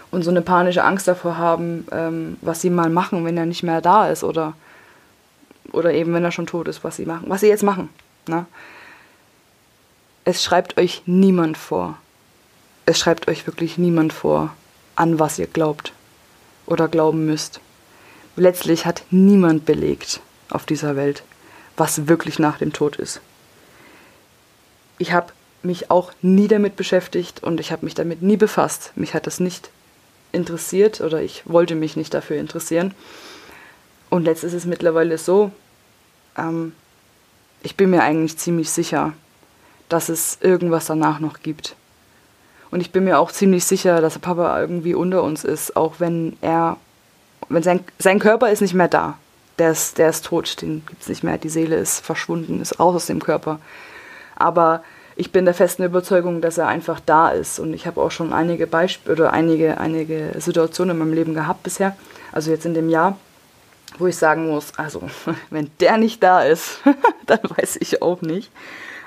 und 0.09 0.23
so 0.23 0.31
eine 0.31 0.41
panische 0.41 0.83
Angst 0.83 1.07
davor 1.07 1.37
haben, 1.37 1.85
ähm, 1.91 2.37
was 2.41 2.61
sie 2.61 2.71
mal 2.71 2.89
machen, 2.89 3.23
wenn 3.23 3.37
er 3.37 3.45
nicht 3.45 3.63
mehr 3.63 3.81
da 3.81 4.09
ist 4.09 4.23
oder, 4.23 4.53
oder 5.71 5.93
eben 5.93 6.13
wenn 6.13 6.23
er 6.23 6.31
schon 6.31 6.47
tot 6.47 6.67
ist, 6.67 6.83
was 6.83 6.95
sie 6.95 7.05
machen, 7.05 7.25
was 7.27 7.41
sie 7.41 7.47
jetzt 7.47 7.63
machen. 7.63 7.89
Ne? 8.27 8.45
Es 10.25 10.43
schreibt 10.43 10.77
euch 10.77 11.03
niemand 11.05 11.57
vor. 11.57 11.97
Es 12.85 12.97
schreibt 12.97 13.27
euch 13.27 13.45
wirklich 13.45 13.77
niemand 13.77 14.11
vor, 14.11 14.53
an 14.95 15.19
was 15.19 15.37
ihr 15.37 15.47
glaubt 15.47 15.93
oder 16.65 16.87
glauben 16.87 17.25
müsst 17.25 17.59
letztlich 18.37 18.85
hat 18.85 19.03
niemand 19.11 19.65
belegt 19.65 20.21
auf 20.49 20.65
dieser 20.65 20.95
Welt, 20.95 21.23
was 21.75 22.07
wirklich 22.07 22.39
nach 22.39 22.57
dem 22.57 22.73
Tod 22.73 22.95
ist. 22.95 23.21
ich 24.99 25.11
habe 25.11 25.33
mich 25.63 25.91
auch 25.91 26.11
nie 26.21 26.47
damit 26.47 26.75
beschäftigt 26.75 27.43
und 27.43 27.59
ich 27.59 27.71
habe 27.71 27.85
mich 27.85 27.93
damit 27.93 28.21
nie 28.21 28.37
befasst. 28.37 28.93
Mich 28.95 29.13
hat 29.13 29.27
das 29.27 29.39
nicht 29.39 29.69
interessiert 30.31 31.01
oder 31.01 31.21
ich 31.21 31.43
wollte 31.45 31.75
mich 31.75 31.95
nicht 31.97 32.13
dafür 32.13 32.37
interessieren. 32.37 32.93
Und 34.09 34.25
jetzt 34.25 34.43
ist 34.43 34.53
es 34.53 34.65
mittlerweile 34.65 35.17
so, 35.17 35.51
ähm, 36.37 36.73
ich 37.63 37.75
bin 37.75 37.89
mir 37.89 38.03
eigentlich 38.03 38.37
ziemlich 38.37 38.69
sicher, 38.69 39.13
dass 39.89 40.09
es 40.09 40.37
irgendwas 40.41 40.85
danach 40.85 41.19
noch 41.19 41.41
gibt. 41.41 41.75
Und 42.71 42.81
ich 42.81 42.91
bin 42.91 43.03
mir 43.05 43.19
auch 43.19 43.31
ziemlich 43.31 43.65
sicher, 43.65 44.01
dass 44.01 44.19
Papa 44.19 44.59
irgendwie 44.59 44.93
unter 44.93 45.23
uns 45.23 45.43
ist, 45.43 45.75
auch 45.75 45.95
wenn 45.99 46.37
er, 46.41 46.77
wenn 47.49 47.63
sein, 47.63 47.81
sein 47.99 48.19
Körper 48.19 48.49
ist 48.49 48.61
nicht 48.61 48.73
mehr 48.73 48.87
da. 48.87 49.17
Der 49.59 49.71
ist, 49.71 49.97
der 49.97 50.09
ist 50.09 50.25
tot, 50.25 50.61
den 50.61 50.85
gibt 50.85 51.01
es 51.01 51.09
nicht 51.09 51.23
mehr. 51.23 51.37
Die 51.37 51.49
Seele 51.49 51.77
ist 51.77 52.05
verschwunden, 52.05 52.61
ist 52.61 52.79
raus 52.79 52.95
aus 52.95 53.05
dem 53.07 53.23
Körper. 53.23 53.59
Aber 54.35 54.83
ich 55.15 55.31
bin 55.31 55.45
der 55.45 55.55
festen 55.55 55.83
Überzeugung, 55.83 56.41
dass 56.41 56.59
er 56.59 56.67
einfach 56.67 56.99
da 57.03 57.29
ist. 57.29 57.59
Und 57.59 57.73
ich 57.73 57.87
habe 57.87 58.01
auch 58.01 58.11
schon 58.11 58.33
einige 58.33 58.67
Beispiele 58.67 59.15
oder 59.15 59.33
einige, 59.33 59.79
einige 59.79 60.31
Situationen 60.37 60.95
in 60.95 60.99
meinem 60.99 61.13
Leben 61.13 61.33
gehabt 61.33 61.63
bisher, 61.63 61.95
also 62.31 62.51
jetzt 62.51 62.65
in 62.65 62.75
dem 62.75 62.89
Jahr, 62.89 63.17
wo 63.97 64.05
ich 64.05 64.15
sagen 64.15 64.47
muss, 64.47 64.73
also 64.77 65.01
wenn 65.49 65.71
der 65.79 65.97
nicht 65.97 66.21
da 66.21 66.43
ist, 66.43 66.81
dann 67.25 67.39
weiß 67.43 67.77
ich 67.79 68.01
auch 68.03 68.21
nicht. 68.21 68.51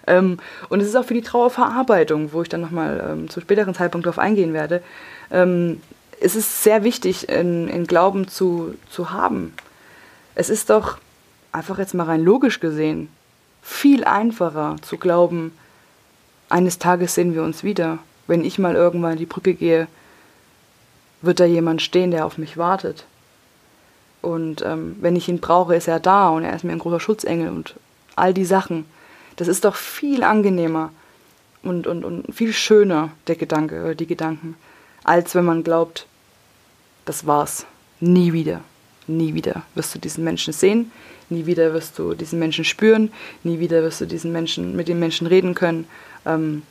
Ähm, 0.09 0.39
und 0.69 0.81
es 0.81 0.89
ist 0.89 0.97
auch 0.97 1.05
für 1.05 1.15
die 1.15 1.23
Trauerverarbeitung, 1.23 2.33
wo 2.33 2.43
ich 2.43 2.49
dann 2.49 2.61
nochmal 2.61 3.09
ähm, 3.09 3.31
zu 3.31 3.41
späteren 3.41 3.75
Zeitpunkt 3.75 4.07
darauf 4.07 4.19
eingehen 4.19 4.53
werde. 4.53 4.83
Ähm, 5.31 5.81
es 6.21 6.37
ist 6.37 6.63
sehr 6.63 6.85
wichtig, 6.85 7.29
in, 7.29 7.69
in 7.69 7.87
Glauben 7.87 8.29
zu, 8.29 8.75
zu 8.91 9.11
haben. 9.11 9.55
Es 10.35 10.51
ist 10.51 10.71
doch 10.71 10.99
einfach 11.53 11.79
jetzt 11.79 11.95
mal 11.95 12.05
rein 12.05 12.23
logisch 12.23 12.61
gesehen 12.61 13.09
viel 13.63 14.05
einfacher 14.05 14.77
zu 14.83 14.97
glauben, 14.97 15.53
eines 16.49 16.79
Tages 16.79 17.15
sehen 17.15 17.35
wir 17.35 17.43
uns 17.43 17.63
wieder. 17.63 17.99
Wenn 18.27 18.45
ich 18.45 18.59
mal 18.59 18.75
irgendwann 18.75 19.17
die 19.17 19.27
Brücke 19.27 19.55
gehe, 19.55 19.87
wird 21.23 21.41
da 21.41 21.45
jemand 21.45 21.83
stehen, 21.83 22.11
der 22.11 22.27
auf 22.27 22.39
mich 22.39 22.57
wartet. 22.57 23.05
Und 24.23 24.63
ähm, 24.63 24.97
wenn 25.01 25.17
ich 25.17 25.29
ihn 25.29 25.41
brauche, 25.41 25.75
ist 25.75 25.89
er 25.89 26.01
da 26.01 26.29
und 26.31 26.45
er 26.45 26.55
ist 26.55 26.65
mir 26.65 26.73
ein 26.73 26.79
großer 26.79 27.01
Schutzengel 27.01 27.49
und 27.49 27.75
all 28.17 28.35
die 28.35 28.45
Sachen. 28.45 28.85
Das 29.37 29.49
ist 29.49 29.65
doch 29.65 29.77
viel 29.77 30.23
angenehmer 30.23 30.91
und, 31.63 31.87
und, 31.87 32.05
und 32.05 32.35
viel 32.35 32.53
schöner, 32.53 33.11
der 33.27 33.37
Gedanke 33.37 33.83
oder 33.83 33.95
die 33.95 34.07
Gedanken, 34.07 34.57
als 35.05 35.35
wenn 35.35 35.45
man 35.45 35.63
glaubt, 35.63 36.07
das 37.05 37.27
war's. 37.27 37.67
Nie 38.01 38.33
wieder. 38.33 38.61
Nie 39.07 39.35
wieder 39.35 39.63
wirst 39.75 39.95
du 39.95 39.99
diesen 39.99 40.25
Menschen 40.25 40.53
sehen, 40.53 40.93
nie 41.31 41.47
wieder 41.47 41.75
wirst 41.75 41.99
du 41.99 42.15
diesen 42.15 42.39
Menschen 42.39 42.65
spüren, 42.65 43.13
nie 43.43 43.59
wieder 43.59 43.83
wirst 43.83 44.01
du 44.01 44.07
diesen 44.07 44.31
Menschen 44.31 44.77
mit 44.77 44.89
den 44.89 44.99
Menschen 44.99 45.27
reden 45.27 45.55
können. 45.55 45.87
Ähm, 46.25 46.63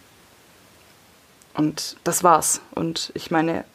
und 1.54 1.98
das 2.04 2.24
war's. 2.24 2.62
Und 2.76 3.12
ich 3.14 3.32
meine, 3.32 3.66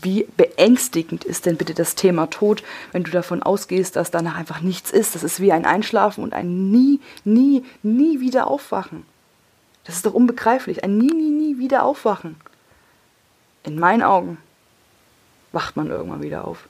wie 0.00 0.26
beängstigend 0.36 1.24
ist 1.24 1.46
denn 1.46 1.56
bitte 1.56 1.74
das 1.74 1.94
Thema 1.94 2.26
Tod, 2.26 2.62
wenn 2.92 3.04
du 3.04 3.10
davon 3.10 3.42
ausgehst, 3.42 3.96
dass 3.96 4.10
danach 4.10 4.36
einfach 4.36 4.60
nichts 4.60 4.90
ist. 4.90 5.14
Das 5.14 5.22
ist 5.22 5.40
wie 5.40 5.52
ein 5.52 5.66
Einschlafen 5.66 6.22
und 6.22 6.32
ein 6.32 6.70
nie, 6.70 7.00
nie, 7.24 7.64
nie 7.82 8.20
wieder 8.20 8.46
aufwachen. 8.46 9.04
Das 9.84 9.96
ist 9.96 10.06
doch 10.06 10.14
unbegreiflich. 10.14 10.84
Ein 10.84 10.98
nie, 10.98 11.12
nie, 11.12 11.30
nie 11.30 11.58
wieder 11.58 11.82
aufwachen. 11.82 12.36
In 13.64 13.78
meinen 13.78 14.02
Augen 14.02 14.38
wacht 15.52 15.76
man 15.76 15.90
irgendwann 15.90 16.22
wieder 16.22 16.46
auf. 16.46 16.68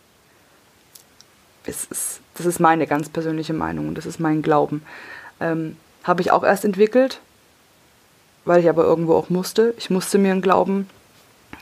Ist, 1.66 2.20
das 2.34 2.46
ist 2.46 2.60
meine 2.60 2.86
ganz 2.86 3.08
persönliche 3.08 3.52
Meinung 3.52 3.88
und 3.88 3.96
das 3.96 4.06
ist 4.06 4.20
mein 4.20 4.42
Glauben. 4.42 4.82
Ähm, 5.40 5.76
Habe 6.04 6.22
ich 6.22 6.30
auch 6.30 6.44
erst 6.44 6.64
entwickelt, 6.64 7.20
weil 8.44 8.60
ich 8.60 8.68
aber 8.68 8.84
irgendwo 8.84 9.14
auch 9.14 9.28
musste. 9.28 9.74
Ich 9.76 9.90
musste 9.90 10.18
mir 10.18 10.32
einen 10.32 10.42
Glauben 10.42 10.88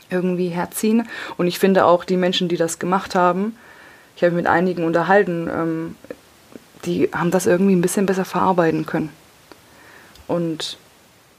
irgendwie 0.09 0.47
herziehen. 0.47 1.07
Und 1.37 1.47
ich 1.47 1.59
finde 1.59 1.85
auch 1.85 2.05
die 2.05 2.17
Menschen, 2.17 2.47
die 2.47 2.57
das 2.57 2.79
gemacht 2.79 3.15
haben, 3.15 3.55
ich 4.15 4.23
habe 4.23 4.33
mich 4.33 4.43
mit 4.43 4.51
einigen 4.51 4.83
unterhalten, 4.83 5.47
ähm, 5.51 5.95
die 6.85 7.09
haben 7.13 7.29
das 7.31 7.45
irgendwie 7.45 7.75
ein 7.75 7.81
bisschen 7.81 8.05
besser 8.05 8.25
verarbeiten 8.25 8.85
können. 8.85 9.09
Und 10.27 10.77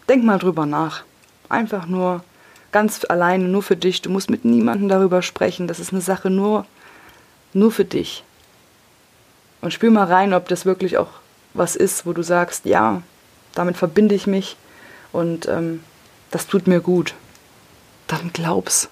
denk 0.08 0.24
mal 0.24 0.38
drüber 0.38 0.66
nach. 0.66 1.02
Einfach 1.48 1.86
nur 1.86 2.22
ganz 2.72 3.04
alleine, 3.08 3.44
nur 3.44 3.62
für 3.62 3.76
dich. 3.76 4.02
Du 4.02 4.10
musst 4.10 4.30
mit 4.30 4.44
niemandem 4.44 4.88
darüber 4.88 5.22
sprechen. 5.22 5.68
Das 5.68 5.80
ist 5.80 5.92
eine 5.92 6.02
Sache 6.02 6.30
nur, 6.30 6.66
nur 7.52 7.72
für 7.72 7.84
dich. 7.84 8.24
Und 9.60 9.72
spür 9.72 9.90
mal 9.90 10.04
rein, 10.06 10.34
ob 10.34 10.48
das 10.48 10.66
wirklich 10.66 10.98
auch 10.98 11.08
was 11.54 11.76
ist, 11.76 12.06
wo 12.06 12.12
du 12.12 12.22
sagst, 12.22 12.64
ja, 12.64 13.02
damit 13.54 13.76
verbinde 13.76 14.14
ich 14.14 14.26
mich 14.26 14.56
und 15.12 15.48
ähm, 15.48 15.82
das 16.30 16.46
tut 16.46 16.66
mir 16.66 16.80
gut 16.80 17.14
dann 18.08 18.32
glaub's. 18.32 18.88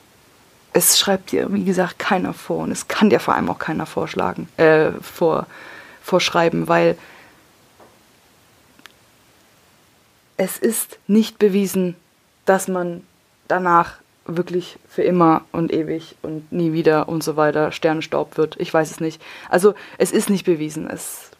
Es 0.73 0.99
schreibt 0.99 1.33
dir, 1.33 1.53
wie 1.53 1.65
gesagt, 1.65 1.99
keiner 1.99 2.35
vor 2.35 2.59
und 2.59 2.71
es 2.71 2.87
kann 2.87 3.11
dir 3.11 3.19
vor 3.19 3.35
allem 3.35 3.49
auch 3.49 3.59
keiner 3.59 3.87
vorschlagen, 3.87 4.49
äh, 4.59 4.93
vor, 5.01 5.47
vorschreiben, 6.03 6.69
weil 6.69 6.97
es 10.37 10.59
ist 10.59 10.99
nicht 11.07 11.39
bewiesen, 11.39 11.97
dass 12.45 12.69
man 12.69 13.03
danach 13.49 13.95
wirklich 14.27 14.79
für 14.89 15.03
immer 15.03 15.43
und 15.53 15.73
ewig 15.73 16.17
und 16.23 16.51
nie 16.53 16.73
wieder 16.73 17.09
und 17.09 17.23
so 17.23 17.37
weiter 17.37 17.73
Sternenstaub 17.73 18.37
wird. 18.37 18.57
Ich 18.59 18.73
weiß 18.73 18.91
es 18.91 19.01
nicht. 19.01 19.23
Also 19.49 19.75
es 19.99 20.13
ist 20.13 20.31
nicht 20.31 20.45
bewiesen. 20.45 20.89
Es 20.91 21.31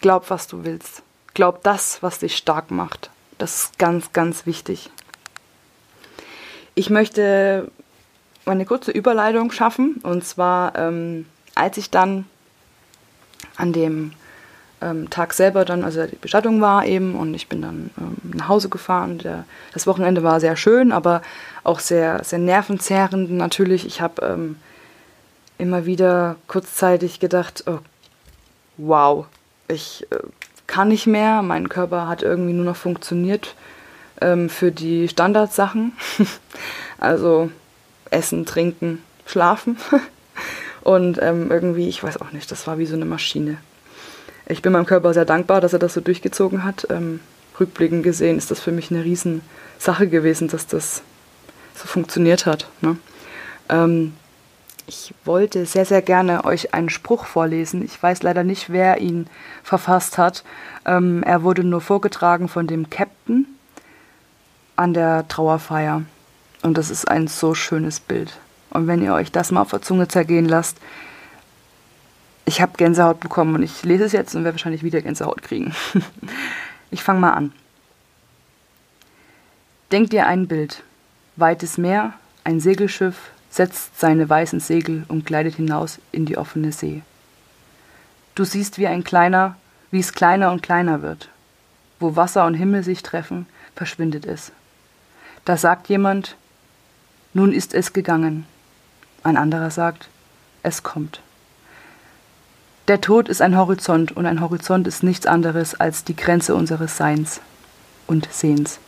glaub, 0.00 0.30
was 0.30 0.46
du 0.46 0.64
willst. 0.64 1.02
Glaub 1.34 1.62
das, 1.62 2.02
was 2.02 2.20
dich 2.20 2.36
stark 2.36 2.70
macht. 2.70 3.10
Das 3.38 3.64
ist 3.64 3.78
ganz, 3.78 4.12
ganz 4.12 4.46
wichtig. 4.46 4.90
Ich 6.74 6.90
möchte 6.90 7.70
eine 8.46 8.64
kurze 8.64 8.90
Überleitung 8.90 9.50
schaffen. 9.50 10.00
Und 10.02 10.24
zwar, 10.24 10.76
ähm, 10.76 11.26
als 11.54 11.76
ich 11.76 11.90
dann 11.90 12.26
an 13.56 13.72
dem 13.72 14.12
ähm, 14.80 15.10
Tag 15.10 15.32
selber 15.34 15.64
dann, 15.64 15.84
also 15.84 16.06
die 16.06 16.16
Bestattung 16.16 16.60
war 16.60 16.84
eben 16.86 17.14
und 17.14 17.34
ich 17.34 17.48
bin 17.48 17.62
dann 17.62 17.90
ähm, 17.98 18.16
nach 18.34 18.48
Hause 18.48 18.68
gefahren. 18.68 19.18
Der, 19.18 19.44
das 19.72 19.86
Wochenende 19.86 20.22
war 20.22 20.40
sehr 20.40 20.56
schön, 20.56 20.92
aber 20.92 21.22
auch 21.64 21.80
sehr, 21.80 22.22
sehr 22.24 22.38
nervenzerrend 22.38 23.30
natürlich. 23.30 23.86
Ich 23.86 24.00
habe 24.00 24.24
ähm, 24.24 24.56
immer 25.58 25.86
wieder 25.86 26.36
kurzzeitig 26.46 27.20
gedacht, 27.20 27.64
oh, 27.66 27.78
wow, 28.76 29.26
ich 29.66 30.06
äh, 30.10 30.18
kann 30.66 30.88
nicht 30.88 31.06
mehr, 31.06 31.42
mein 31.42 31.68
Körper 31.68 32.08
hat 32.08 32.22
irgendwie 32.22 32.52
nur 32.52 32.64
noch 32.64 32.76
funktioniert 32.76 33.54
ähm, 34.20 34.48
für 34.48 34.70
die 34.70 35.08
Standardsachen. 35.08 35.92
also 36.98 37.50
Essen, 38.10 38.46
Trinken, 38.46 39.02
Schlafen. 39.26 39.76
Und 40.82 41.20
ähm, 41.20 41.50
irgendwie, 41.50 41.88
ich 41.88 42.02
weiß 42.02 42.20
auch 42.20 42.32
nicht, 42.32 42.50
das 42.50 42.66
war 42.66 42.78
wie 42.78 42.86
so 42.86 42.94
eine 42.94 43.04
Maschine. 43.04 43.58
Ich 44.48 44.62
bin 44.62 44.72
meinem 44.72 44.86
Körper 44.86 45.12
sehr 45.12 45.26
dankbar, 45.26 45.60
dass 45.60 45.74
er 45.74 45.78
das 45.78 45.94
so 45.94 46.00
durchgezogen 46.00 46.64
hat. 46.64 46.86
Ähm, 46.90 47.20
rückblickend 47.60 48.02
gesehen 48.02 48.38
ist 48.38 48.50
das 48.50 48.60
für 48.60 48.72
mich 48.72 48.90
eine 48.90 49.04
Riesensache 49.04 50.08
gewesen, 50.08 50.48
dass 50.48 50.66
das 50.66 51.02
so 51.74 51.86
funktioniert 51.86 52.46
hat. 52.46 52.66
Ne? 52.80 52.96
Ähm, 53.68 54.14
ich 54.86 55.12
wollte 55.26 55.66
sehr, 55.66 55.84
sehr 55.84 56.00
gerne 56.00 56.46
euch 56.46 56.72
einen 56.72 56.88
Spruch 56.88 57.26
vorlesen. 57.26 57.84
Ich 57.84 58.02
weiß 58.02 58.22
leider 58.22 58.42
nicht, 58.42 58.70
wer 58.70 59.02
ihn 59.02 59.26
verfasst 59.62 60.16
hat. 60.16 60.44
Ähm, 60.86 61.22
er 61.24 61.42
wurde 61.42 61.62
nur 61.62 61.82
vorgetragen 61.82 62.48
von 62.48 62.66
dem 62.66 62.88
Captain 62.88 63.46
an 64.76 64.94
der 64.94 65.28
Trauerfeier. 65.28 66.02
Und 66.62 66.78
das 66.78 66.88
ist 66.88 67.06
ein 67.06 67.28
so 67.28 67.54
schönes 67.54 68.00
Bild. 68.00 68.38
Und 68.70 68.86
wenn 68.86 69.02
ihr 69.02 69.12
euch 69.12 69.30
das 69.30 69.50
mal 69.50 69.60
auf 69.60 69.70
der 69.70 69.82
Zunge 69.82 70.08
zergehen 70.08 70.46
lasst, 70.46 70.78
ich 72.48 72.62
habe 72.62 72.72
Gänsehaut 72.78 73.20
bekommen 73.20 73.54
und 73.54 73.62
ich 73.62 73.84
lese 73.84 74.04
es 74.04 74.12
jetzt 74.12 74.34
und 74.34 74.42
werde 74.42 74.54
wahrscheinlich 74.54 74.82
wieder 74.82 75.02
Gänsehaut 75.02 75.42
kriegen. 75.42 75.74
ich 76.90 77.02
fange 77.02 77.20
mal 77.20 77.32
an. 77.32 77.52
Denkt 79.92 80.14
dir 80.14 80.26
ein 80.26 80.48
Bild. 80.48 80.82
Weites 81.36 81.76
Meer, 81.76 82.14
ein 82.44 82.58
Segelschiff 82.58 83.16
setzt 83.50 84.00
seine 84.00 84.28
weißen 84.28 84.60
Segel 84.60 85.04
und 85.08 85.26
gleitet 85.26 85.56
hinaus 85.56 85.98
in 86.10 86.24
die 86.24 86.38
offene 86.38 86.72
See. 86.72 87.02
Du 88.34 88.44
siehst, 88.44 88.78
wie 88.78 88.86
ein 88.86 89.04
kleiner, 89.04 89.56
wie 89.90 90.00
es 90.00 90.14
kleiner 90.14 90.50
und 90.50 90.62
kleiner 90.62 91.02
wird. 91.02 91.28
Wo 92.00 92.16
Wasser 92.16 92.46
und 92.46 92.54
Himmel 92.54 92.82
sich 92.82 93.02
treffen, 93.02 93.46
verschwindet 93.76 94.24
es. 94.24 94.52
Da 95.44 95.58
sagt 95.58 95.88
jemand, 95.88 96.36
nun 97.34 97.52
ist 97.52 97.74
es 97.74 97.92
gegangen. 97.92 98.46
Ein 99.22 99.36
anderer 99.36 99.70
sagt, 99.70 100.08
es 100.62 100.82
kommt. 100.82 101.20
Der 102.88 103.02
Tod 103.02 103.28
ist 103.28 103.42
ein 103.42 103.54
Horizont 103.54 104.16
und 104.16 104.24
ein 104.24 104.40
Horizont 104.40 104.86
ist 104.86 105.02
nichts 105.02 105.26
anderes 105.26 105.78
als 105.78 106.04
die 106.04 106.16
Grenze 106.16 106.54
unseres 106.54 106.96
Seins 106.96 107.42
und 108.06 108.26
Sehens. 108.32 108.78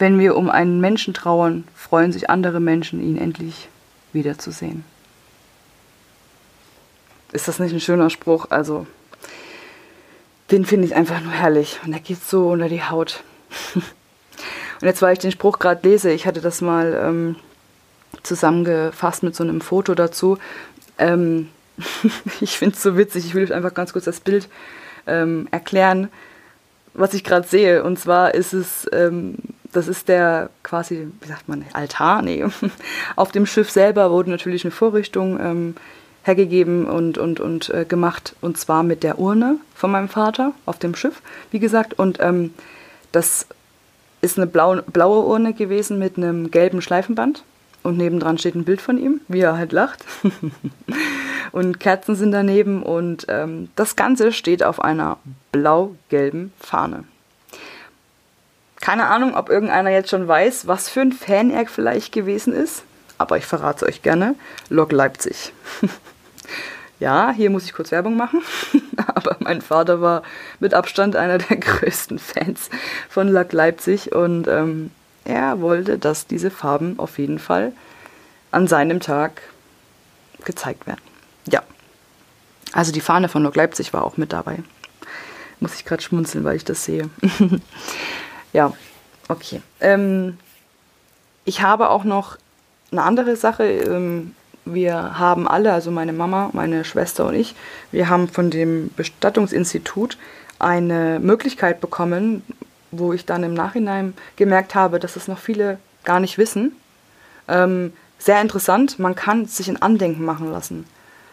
Wenn 0.00 0.18
wir 0.18 0.36
um 0.36 0.50
einen 0.50 0.80
Menschen 0.80 1.14
trauern, 1.14 1.62
freuen 1.76 2.10
sich 2.10 2.28
andere 2.28 2.58
Menschen, 2.58 3.00
ihn 3.00 3.16
endlich 3.16 3.68
wiederzusehen. 4.12 4.82
Ist 7.30 7.46
das 7.46 7.60
nicht 7.60 7.72
ein 7.72 7.80
schöner 7.80 8.10
Spruch? 8.10 8.46
Also, 8.50 8.88
den 10.50 10.66
finde 10.66 10.88
ich 10.88 10.96
einfach 10.96 11.20
nur 11.20 11.32
herrlich 11.32 11.78
und 11.86 11.92
er 11.92 12.00
geht 12.00 12.24
so 12.24 12.48
unter 12.48 12.68
die 12.68 12.82
Haut. 12.82 13.22
Und 14.80 14.86
jetzt, 14.86 15.02
weil 15.02 15.14
ich 15.14 15.18
den 15.18 15.32
Spruch 15.32 15.58
gerade 15.58 15.88
lese, 15.88 16.12
ich 16.12 16.24
hatte 16.24 16.40
das 16.40 16.60
mal 16.60 16.96
ähm, 17.02 17.34
zusammengefasst 18.22 19.24
mit 19.24 19.34
so 19.34 19.42
einem 19.42 19.60
Foto 19.60 19.96
dazu. 19.96 20.38
Ähm, 20.98 21.48
ich 22.40 22.58
finde 22.58 22.76
es 22.76 22.82
so 22.82 22.96
witzig, 22.96 23.26
ich 23.26 23.34
will 23.34 23.44
euch 23.44 23.52
einfach 23.52 23.74
ganz 23.74 23.92
kurz 23.92 24.04
das 24.04 24.20
Bild 24.20 24.48
ähm, 25.06 25.48
erklären, 25.50 26.08
was 26.94 27.14
ich 27.14 27.24
gerade 27.24 27.46
sehe. 27.46 27.84
Und 27.84 27.98
zwar 27.98 28.34
ist 28.34 28.52
es, 28.52 28.88
ähm, 28.92 29.36
das 29.72 29.88
ist 29.88 30.08
der 30.08 30.50
quasi, 30.62 31.08
wie 31.20 31.28
sagt 31.28 31.48
man, 31.48 31.64
Altar? 31.72 32.22
Nee. 32.22 32.44
Auf 33.16 33.32
dem 33.32 33.46
Schiff 33.46 33.70
selber 33.70 34.10
wurde 34.10 34.30
natürlich 34.30 34.64
eine 34.64 34.72
Vorrichtung 34.72 35.38
ähm, 35.40 35.76
hergegeben 36.22 36.86
und, 36.86 37.18
und, 37.18 37.40
und 37.40 37.70
äh, 37.70 37.84
gemacht. 37.84 38.34
Und 38.40 38.58
zwar 38.58 38.82
mit 38.82 39.02
der 39.02 39.18
Urne 39.18 39.56
von 39.74 39.90
meinem 39.90 40.08
Vater 40.08 40.52
auf 40.66 40.78
dem 40.78 40.94
Schiff, 40.94 41.22
wie 41.50 41.58
gesagt. 41.58 41.98
Und 41.98 42.18
ähm, 42.20 42.52
das 43.12 43.46
ist 44.20 44.36
eine 44.36 44.46
blaue, 44.46 44.82
blaue 44.82 45.24
Urne 45.24 45.54
gewesen 45.54 45.98
mit 45.98 46.16
einem 46.16 46.50
gelben 46.50 46.82
Schleifenband. 46.82 47.44
Und 47.82 47.96
nebendran 47.96 48.38
steht 48.38 48.54
ein 48.54 48.64
Bild 48.64 48.80
von 48.80 48.98
ihm, 48.98 49.20
wie 49.28 49.40
er 49.40 49.56
halt 49.56 49.72
lacht. 49.72 50.04
und 51.52 51.80
Kerzen 51.80 52.14
sind 52.14 52.32
daneben. 52.32 52.82
Und 52.82 53.26
ähm, 53.28 53.68
das 53.76 53.96
Ganze 53.96 54.32
steht 54.32 54.62
auf 54.62 54.82
einer 54.82 55.18
blau-gelben 55.52 56.52
Fahne. 56.58 57.04
Keine 58.80 59.06
Ahnung, 59.06 59.34
ob 59.34 59.50
irgendeiner 59.50 59.90
jetzt 59.90 60.10
schon 60.10 60.28
weiß, 60.28 60.66
was 60.66 60.88
für 60.88 61.00
ein 61.00 61.12
Fan 61.12 61.50
er 61.50 61.66
vielleicht 61.66 62.12
gewesen 62.12 62.52
ist. 62.52 62.84
Aber 63.18 63.36
ich 63.36 63.44
verrate 63.44 63.84
es 63.84 63.88
euch 63.88 64.02
gerne. 64.02 64.36
Lok 64.68 64.92
Leipzig. 64.92 65.52
ja, 67.00 67.32
hier 67.32 67.50
muss 67.50 67.64
ich 67.64 67.72
kurz 67.72 67.90
Werbung 67.90 68.16
machen. 68.16 68.42
Aber 69.14 69.36
mein 69.40 69.60
Vater 69.60 70.00
war 70.00 70.22
mit 70.60 70.74
Abstand 70.74 71.16
einer 71.16 71.38
der 71.38 71.56
größten 71.58 72.20
Fans 72.20 72.70
von 73.08 73.28
Lok 73.28 73.52
Leipzig. 73.52 74.12
Und 74.12 74.46
ähm, 74.46 74.92
er 75.24 75.60
wollte, 75.60 75.98
dass 75.98 76.28
diese 76.28 76.50
Farben 76.50 76.98
auf 76.98 77.18
jeden 77.18 77.40
Fall 77.40 77.72
an 78.52 78.68
seinem 78.68 79.00
Tag 79.00 79.42
gezeigt 80.44 80.86
werden. 80.86 81.07
Ja. 81.50 81.62
Also 82.72 82.92
die 82.92 83.00
Fahne 83.00 83.28
von 83.28 83.42
Lok 83.42 83.56
Leipzig 83.56 83.92
war 83.92 84.04
auch 84.04 84.16
mit 84.16 84.32
dabei. 84.32 84.58
Muss 85.60 85.74
ich 85.74 85.84
gerade 85.84 86.02
schmunzeln, 86.02 86.44
weil 86.44 86.56
ich 86.56 86.64
das 86.64 86.84
sehe. 86.84 87.08
ja, 88.52 88.72
okay. 89.28 89.62
Ähm, 89.80 90.38
ich 91.44 91.62
habe 91.62 91.90
auch 91.90 92.04
noch 92.04 92.36
eine 92.92 93.02
andere 93.02 93.36
Sache. 93.36 93.64
Ähm, 93.64 94.34
wir 94.64 95.18
haben 95.18 95.48
alle, 95.48 95.72
also 95.72 95.90
meine 95.90 96.12
Mama, 96.12 96.50
meine 96.52 96.84
Schwester 96.84 97.26
und 97.26 97.34
ich, 97.34 97.54
wir 97.90 98.08
haben 98.08 98.28
von 98.28 98.50
dem 98.50 98.90
Bestattungsinstitut 98.96 100.18
eine 100.58 101.18
Möglichkeit 101.20 101.80
bekommen, 101.80 102.42
wo 102.90 103.12
ich 103.12 103.24
dann 103.24 103.42
im 103.44 103.54
Nachhinein 103.54 104.14
gemerkt 104.36 104.74
habe, 104.74 104.98
dass 104.98 105.16
es 105.16 105.28
noch 105.28 105.38
viele 105.38 105.78
gar 106.04 106.20
nicht 106.20 106.38
wissen. 106.38 106.72
Ähm, 107.48 107.92
sehr 108.18 108.40
interessant, 108.40 108.98
man 108.98 109.14
kann 109.14 109.46
sich 109.46 109.68
ein 109.68 109.80
Andenken 109.80 110.24
machen 110.24 110.50
lassen. 110.50 110.84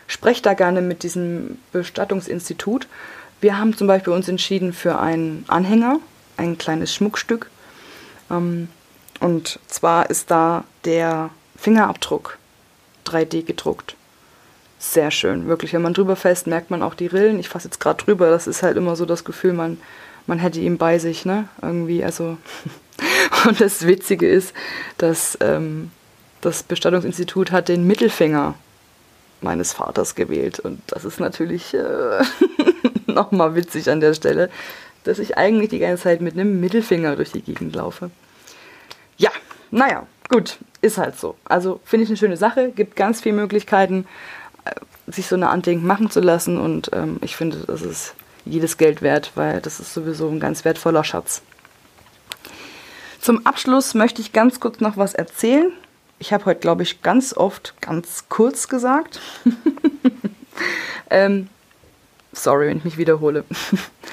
Sprecht 0.07 0.45
da 0.45 0.53
gerne 0.53 0.81
mit 0.81 1.03
diesem 1.03 1.57
Bestattungsinstitut. 1.71 2.88
Wir 3.41 3.57
haben 3.57 3.75
zum 3.75 3.88
Beispiel 3.88 4.13
uns 4.13 4.27
entschieden 4.27 4.74
für 4.74 5.00
einen 5.00 5.45
Anhänger, 5.47 6.00
ein 6.38 6.57
kleines 6.57 6.93
Schmuckstück. 6.93 7.50
Ähm, 8.29 8.69
und 9.19 9.59
zwar 9.67 10.09
ist 10.09 10.31
da 10.31 10.63
der 10.83 11.29
Fingerabdruck 11.57 12.38
3D 13.05 13.43
gedruckt. 13.43 13.95
Sehr 14.77 15.09
schön, 15.09 15.47
wirklich. 15.47 15.74
Wenn 15.74 15.81
man 15.81 15.93
drüber 15.93 16.15
fässt, 16.15 16.47
merkt 16.47 16.69
man 16.69 16.83
auch 16.83 16.93
die 16.93 17.07
Rillen. 17.07 17.39
Ich 17.39 17.50
fasse 17.50 17.67
jetzt 17.67 17.79
gerade 17.79 18.03
drüber, 18.03 18.29
das 18.29 18.45
ist 18.45 18.62
halt 18.62 18.77
immer 18.77 18.95
so 18.95 19.05
das 19.05 19.24
Gefühl, 19.24 19.53
man 19.53 19.77
man 20.27 20.39
hätte 20.39 20.59
ihn 20.59 20.77
bei 20.77 21.00
sich, 21.00 21.25
ne? 21.25 21.47
Irgendwie, 21.62 22.03
also. 22.03 22.38
und 23.47 23.62
das 23.62 23.85
Witzige 23.85 24.27
ist, 24.27 24.53
dass 24.97 25.38
ähm, 25.41 25.91
das 26.41 26.63
Bestattungsinstitut 26.63 27.51
hat 27.51 27.68
den 27.68 27.85
Mittelfinger 27.85 28.55
meines 29.46 29.72
Vaters 29.72 30.16
gewählt. 30.16 30.60
Und 30.60 30.81
das 30.88 31.05
ist 31.05 31.22
natürlich 31.22 31.74
äh, 31.74 32.24
nochmal 33.08 33.55
witzig 33.55 33.90
an 33.90 34.01
der 34.01 34.14
Stelle, 34.14 34.50
dass 35.05 35.20
ich 35.20 35.38
eigentlich 35.38 35.70
die 35.70 35.79
ganze 35.79 36.03
Zeit 36.03 36.20
mit 36.20 36.34
einem 36.34 36.60
Mittelfinger 36.60 37.16
durch 37.16 37.31
die 37.31 37.42
Gegend 37.42 37.75
laufe. 37.75 38.12
Ja, 39.18 39.31
naja, 39.72 40.05
gut, 40.27 40.58
ist 40.81 40.98
halt 40.98 41.18
so. 41.18 41.36
Also 41.46 41.79
finde 41.86 42.03
ich 42.03 42.10
eine 42.10 42.18
schöne 42.18 42.38
Sache, 42.38 42.72
gibt 42.72 42.98
ganz 42.98 43.22
viele 43.22 43.36
Möglichkeiten, 43.36 44.05
äh, 44.66 44.72
sich 45.12 45.27
so 45.27 45.36
eine 45.36 45.50
Andenken 45.50 45.88
machen 45.88 46.10
zu 46.10 46.20
lassen 46.20 46.58
und 46.58 46.90
ähm, 46.94 47.20
ich 47.22 47.38
finde, 47.38 47.60
das 47.68 47.81
ist 47.81 48.16
jedes 48.44 48.77
Geld 48.77 49.01
wert, 49.01 49.31
weil 49.36 49.62
das 49.62 49.79
ist 49.79 49.94
sowieso 49.94 50.27
ein 50.29 50.40
ganz 50.40 50.66
wertvoller 50.66 51.03
Schatz. 51.03 51.42
Zum 53.22 53.46
Abschluss 53.46 53.94
möchte 53.94 54.22
ich 54.22 54.34
ganz 54.34 54.60
kurz 54.60 54.79
noch 54.79 54.98
was 54.98 55.14
erzählen. 55.14 55.72
Ich 56.17 56.31
habe 56.31 56.45
heute, 56.45 56.61
glaube 56.61 56.83
ich, 56.83 57.01
ganz 57.01 57.35
oft 57.35 57.73
ganz 57.81 58.25
kurz 58.29 58.67
gesagt. 58.67 59.19
ähm, 61.09 61.49
sorry, 62.31 62.67
wenn 62.67 62.77
ich 62.77 62.85
mich 62.85 62.97
wiederhole. 62.97 63.43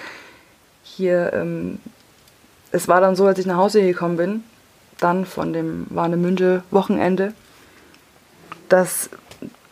Hier, 0.83 1.33
ähm, 1.33 1.79
es 2.73 2.89
war 2.89 3.01
dann 3.01 3.17
so, 3.17 3.27
als 3.27 3.39
ich 3.39 3.47
nach 3.47 3.57
Hause 3.57 3.83
gekommen 3.83 4.17
bin, 4.17 4.45
dann 4.99 5.27
von 5.27 5.53
dem 5.53 5.87
Warnemünde-Wochenende, 5.91 7.35
dass 8.69 9.11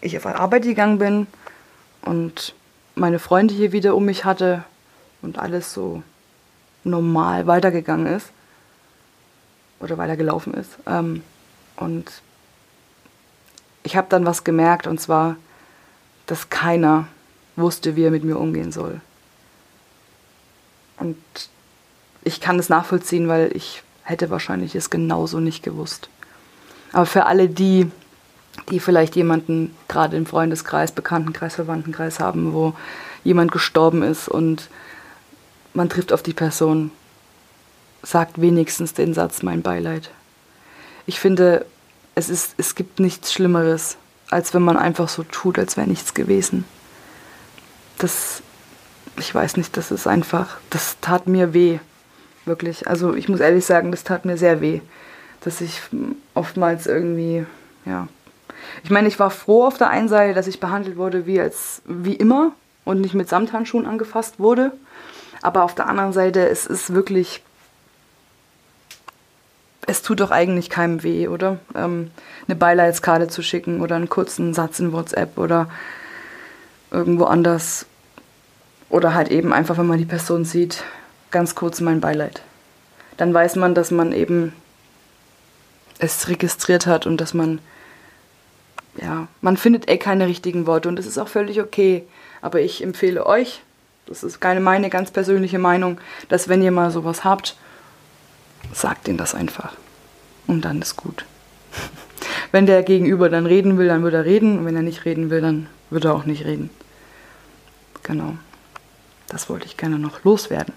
ich 0.00 0.16
auf 0.16 0.26
Arbeit 0.26 0.62
gegangen 0.62 0.98
bin 0.98 1.26
und 2.02 2.54
meine 2.94 3.18
Freunde 3.18 3.54
hier 3.54 3.72
wieder 3.72 3.94
um 3.96 4.04
mich 4.04 4.24
hatte 4.24 4.64
und 5.22 5.38
alles 5.38 5.72
so 5.72 6.02
normal 6.84 7.46
weitergegangen 7.46 8.06
ist 8.06 8.28
oder 9.80 9.98
weitergelaufen 9.98 10.54
ist. 10.54 10.78
Ähm, 10.86 11.22
und 11.76 12.11
ich 13.83 13.96
habe 13.96 14.09
dann 14.11 14.26
was 14.26 14.44
gemerkt 14.44 14.87
und 14.87 15.00
zwar, 15.00 15.37
dass 16.26 16.50
keiner 16.50 17.09
wusste, 17.56 17.96
wie 17.96 18.04
er 18.04 18.11
mit 18.11 18.24
mir 18.24 18.38
umgehen 18.38 18.72
soll. 18.72 19.00
Und 20.98 21.16
ich 22.22 22.40
kann 22.40 22.59
es 22.59 22.68
nachvollziehen, 22.68 23.28
weil 23.28 23.50
ich 23.54 23.83
hätte 24.02 24.30
wahrscheinlich 24.30 24.74
es 24.74 24.90
genauso 24.90 25.40
nicht 25.40 25.62
gewusst. 25.62 26.09
Aber 26.92 27.06
für 27.06 27.26
alle 27.26 27.48
die, 27.48 27.90
die 28.70 28.80
vielleicht 28.80 29.16
jemanden 29.16 29.74
gerade 29.88 30.16
im 30.16 30.26
Freundeskreis, 30.26 30.92
Bekanntenkreis, 30.92 31.54
Verwandtenkreis 31.54 32.20
haben, 32.20 32.52
wo 32.52 32.74
jemand 33.24 33.52
gestorben 33.52 34.02
ist 34.02 34.28
und 34.28 34.68
man 35.72 35.88
trifft 35.88 36.12
auf 36.12 36.22
die 36.22 36.33
Person, 36.33 36.90
sagt 38.02 38.40
wenigstens 38.40 38.92
den 38.94 39.14
Satz 39.14 39.42
mein 39.42 39.62
Beileid. 39.62 40.11
Ich 41.11 41.18
finde, 41.18 41.66
es, 42.14 42.29
ist, 42.31 42.55
es 42.57 42.77
gibt 42.77 43.01
nichts 43.01 43.33
Schlimmeres, 43.33 43.96
als 44.31 44.55
wenn 44.55 44.62
man 44.62 44.77
einfach 44.77 45.09
so 45.09 45.25
tut, 45.25 45.59
als 45.59 45.77
wäre 45.77 45.88
nichts 45.88 46.14
gewesen. 46.14 46.64
Das, 47.99 48.44
ich 49.18 49.35
weiß 49.35 49.57
nicht, 49.57 49.77
das 49.77 49.90
ist 49.90 50.07
einfach, 50.07 50.59
das 50.70 50.99
tat 51.01 51.27
mir 51.27 51.53
weh, 51.53 51.81
wirklich. 52.44 52.87
Also 52.87 53.14
ich 53.14 53.29
muss 53.29 53.40
ehrlich 53.40 53.66
sagen, 53.66 53.90
das 53.90 54.05
tat 54.05 54.25
mir 54.25 54.37
sehr 54.37 54.61
weh, 54.61 54.83
dass 55.40 55.61
ich 55.61 55.81
oftmals 56.35 56.87
irgendwie, 56.87 57.44
ja, 57.85 58.07
ich 58.85 58.90
meine, 58.90 59.09
ich 59.09 59.18
war 59.18 59.31
froh 59.31 59.64
auf 59.64 59.79
der 59.79 59.90
einen 59.90 60.09
Seite, 60.09 60.33
dass 60.33 60.46
ich 60.46 60.61
behandelt 60.61 60.96
wurde 60.96 61.27
wie 61.27 61.40
als 61.40 61.83
wie 61.87 62.14
immer 62.14 62.53
und 62.85 63.01
nicht 63.01 63.14
mit 63.14 63.29
Samthandschuhen 63.29 63.85
angefasst 63.85 64.38
wurde. 64.38 64.70
Aber 65.42 65.64
auf 65.64 65.75
der 65.75 65.88
anderen 65.88 66.12
Seite, 66.12 66.49
es 66.49 66.66
ist 66.66 66.94
wirklich. 66.94 67.42
Es 69.90 70.03
tut 70.03 70.20
doch 70.20 70.31
eigentlich 70.31 70.70
keinem 70.70 71.03
weh, 71.03 71.26
oder? 71.26 71.59
Ähm, 71.74 72.12
eine 72.46 72.55
Beileidskarte 72.55 73.26
zu 73.26 73.42
schicken 73.42 73.81
oder 73.81 73.96
einen 73.96 74.09
kurzen 74.09 74.55
Satz 74.55 74.79
in 74.79 74.92
WhatsApp 74.92 75.37
oder 75.37 75.68
irgendwo 76.92 77.24
anders. 77.24 77.87
Oder 78.88 79.14
halt 79.14 79.33
eben 79.33 79.53
einfach, 79.53 79.79
wenn 79.79 79.88
man 79.88 79.98
die 79.98 80.05
Person 80.05 80.44
sieht, 80.44 80.85
ganz 81.33 81.57
kurz 81.57 81.81
mein 81.81 82.00
Beileid. 82.00 82.42
Dann 83.16 83.35
weiß 83.35 83.57
man, 83.57 83.74
dass 83.74 83.90
man 83.90 84.12
eben 84.12 84.53
es 85.98 86.29
registriert 86.29 86.87
hat 86.87 87.05
und 87.05 87.20
dass 87.20 87.35
man 87.35 87.59
ja, 88.96 89.26
man 89.40 89.57
findet 89.57 89.90
eh 89.90 89.98
keine 89.98 90.29
richtigen 90.29 90.68
Worte 90.68 90.88
und 90.88 91.00
das 91.00 91.07
ist 91.07 91.18
auch 91.18 91.26
völlig 91.26 91.61
okay. 91.61 92.05
Aber 92.42 92.61
ich 92.61 92.81
empfehle 92.85 93.26
euch, 93.26 93.62
das 94.07 94.22
ist 94.22 94.38
keine 94.38 94.61
meine 94.61 94.88
ganz 94.88 95.11
persönliche 95.11 95.59
Meinung, 95.59 95.98
dass 96.29 96.48
wenn 96.48 96.62
ihr 96.62 96.70
mal 96.70 96.92
sowas 96.92 97.24
habt, 97.24 97.57
sagt 98.72 99.09
ihnen 99.09 99.18
das 99.18 99.35
einfach. 99.35 99.74
Und 100.46 100.64
dann 100.64 100.83
ist 100.83 100.96
gut. 100.96 101.24
wenn 102.52 102.66
der 102.66 102.83
Gegenüber 102.83 103.28
dann 103.28 103.46
reden 103.46 103.78
will, 103.78 103.88
dann 103.88 104.02
wird 104.02 104.14
er 104.14 104.24
reden. 104.24 104.59
Und 104.59 104.66
wenn 104.66 104.76
er 104.76 104.83
nicht 104.83 105.04
reden 105.04 105.30
will, 105.30 105.40
dann 105.40 105.68
wird 105.90 106.04
er 106.04 106.14
auch 106.14 106.24
nicht 106.24 106.44
reden. 106.44 106.70
Genau. 108.02 108.37
Das 109.28 109.48
wollte 109.48 109.66
ich 109.66 109.76
gerne 109.76 109.98
noch 109.98 110.24
loswerden. 110.24 110.74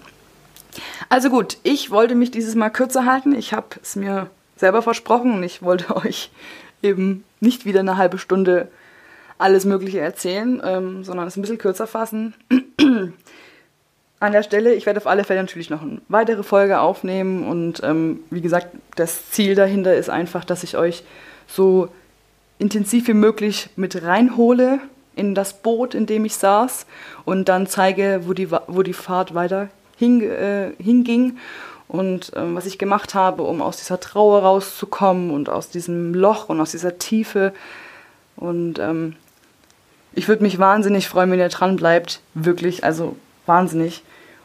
Also 1.08 1.30
gut, 1.30 1.58
ich 1.62 1.90
wollte 1.90 2.14
mich 2.14 2.30
dieses 2.30 2.54
Mal 2.54 2.70
kürzer 2.70 3.04
halten. 3.04 3.34
Ich 3.34 3.52
habe 3.52 3.66
es 3.82 3.96
mir 3.96 4.30
selber 4.56 4.82
versprochen 4.82 5.32
und 5.32 5.42
ich 5.42 5.62
wollte 5.62 5.96
euch 6.04 6.30
eben 6.82 7.24
nicht 7.40 7.64
wieder 7.64 7.80
eine 7.80 7.96
halbe 7.96 8.18
Stunde 8.18 8.68
alles 9.38 9.64
Mögliche 9.64 10.00
erzählen, 10.00 10.62
ähm, 10.64 11.04
sondern 11.04 11.26
es 11.26 11.36
ein 11.36 11.40
bisschen 11.40 11.58
kürzer 11.58 11.86
fassen. 11.86 12.34
An 14.24 14.32
der 14.32 14.42
Stelle, 14.42 14.74
ich 14.74 14.86
werde 14.86 15.00
auf 15.00 15.06
alle 15.06 15.24
Fälle 15.24 15.40
natürlich 15.40 15.70
noch 15.70 15.82
eine 15.82 16.00
weitere 16.08 16.42
Folge 16.42 16.80
aufnehmen 16.80 17.46
und 17.46 17.82
ähm, 17.82 18.20
wie 18.30 18.40
gesagt, 18.40 18.68
das 18.96 19.30
Ziel 19.30 19.54
dahinter 19.54 19.94
ist 19.94 20.10
einfach, 20.10 20.44
dass 20.44 20.62
ich 20.64 20.76
euch 20.76 21.04
so 21.46 21.88
intensiv 22.58 23.08
wie 23.08 23.14
möglich 23.14 23.70
mit 23.76 24.02
reinhole 24.02 24.80
in 25.16 25.34
das 25.34 25.62
Boot, 25.62 25.94
in 25.94 26.06
dem 26.06 26.24
ich 26.24 26.36
saß 26.36 26.86
und 27.24 27.48
dann 27.48 27.66
zeige, 27.66 28.22
wo 28.24 28.32
die, 28.32 28.50
wo 28.50 28.82
die 28.82 28.92
Fahrt 28.92 29.34
weiter 29.34 29.68
hing, 29.96 30.22
äh, 30.22 30.72
hinging 30.78 31.38
und 31.88 32.32
ähm, 32.34 32.54
was 32.54 32.66
ich 32.66 32.78
gemacht 32.78 33.14
habe, 33.14 33.42
um 33.42 33.62
aus 33.62 33.76
dieser 33.76 34.00
Trauer 34.00 34.42
rauszukommen 34.42 35.30
und 35.30 35.48
aus 35.48 35.70
diesem 35.70 36.14
Loch 36.14 36.48
und 36.48 36.60
aus 36.60 36.72
dieser 36.72 36.98
Tiefe. 36.98 37.52
Und 38.36 38.78
ähm, 38.78 39.16
ich 40.12 40.28
würde 40.28 40.42
mich 40.42 40.58
wahnsinnig 40.58 41.08
freuen, 41.08 41.30
wenn 41.30 41.38
ihr 41.38 41.48
dran 41.48 41.76
bleibt. 41.76 42.20
Wirklich, 42.34 42.84
also 42.84 43.16
wahnsinnig. 43.46 44.02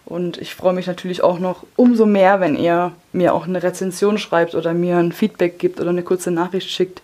Und 0.10 0.40
ich 0.40 0.56
freue 0.56 0.74
mich 0.74 0.88
natürlich 0.88 1.24
auch 1.24 1.38
noch 1.38 1.64
umso 1.76 2.08
mehr, 2.08 2.40
wenn 2.40 2.56
ihr 2.56 2.94
mir 3.14 3.34
auch 3.34 3.48
eine 3.48 3.62
Rezension 3.62 4.18
schreibt 4.18 4.56
oder 4.56 4.74
mir 4.74 4.98
ein 4.98 5.12
Feedback 5.12 5.60
gibt 5.60 5.80
oder 5.80 5.92
eine 5.92 6.02
kurze 6.02 6.32
Nachricht 6.32 6.70
schickt 6.72 7.04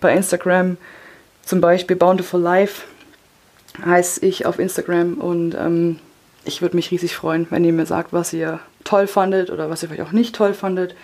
bei 0.00 0.14
Instagram. 0.14 0.78
Zum 1.44 1.60
Beispiel 1.60 1.96
Bountiful 1.96 2.40
Life 2.40 2.84
heiße 3.84 4.24
ich 4.24 4.46
auf 4.46 4.58
Instagram 4.58 5.14
und 5.14 5.54
ähm, 5.54 5.98
ich 6.44 6.62
würde 6.62 6.76
mich 6.76 6.90
riesig 6.90 7.14
freuen, 7.14 7.46
wenn 7.50 7.64
ihr 7.64 7.72
mir 7.74 7.86
sagt, 7.86 8.14
was 8.14 8.32
ihr 8.32 8.60
toll 8.82 9.06
fandet 9.06 9.50
oder 9.50 9.68
was 9.68 9.82
ihr 9.82 9.90
vielleicht 9.90 10.08
auch 10.08 10.12
nicht 10.12 10.34
toll 10.34 10.54
fandet, 10.54 10.94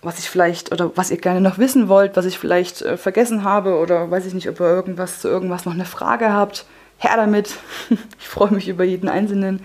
was 0.00 0.20
ich 0.20 0.30
vielleicht 0.30 0.70
oder 0.70 0.96
was 0.96 1.10
ihr 1.10 1.18
gerne 1.18 1.40
noch 1.40 1.58
wissen 1.58 1.88
wollt, 1.88 2.16
was 2.16 2.24
ich 2.24 2.38
vielleicht 2.38 2.82
äh, 2.82 2.96
vergessen 2.96 3.42
habe 3.42 3.78
oder 3.78 4.10
weiß 4.10 4.26
ich 4.26 4.34
nicht, 4.34 4.48
ob 4.48 4.60
ihr 4.60 4.66
irgendwas 4.66 5.20
zu 5.20 5.28
irgendwas 5.28 5.64
noch 5.64 5.74
eine 5.74 5.84
Frage 5.84 6.32
habt. 6.32 6.66
Her 6.98 7.16
damit. 7.16 7.56
ich 8.20 8.28
freue 8.28 8.52
mich 8.52 8.68
über 8.68 8.84
jeden 8.84 9.08
Einzelnen. 9.08 9.60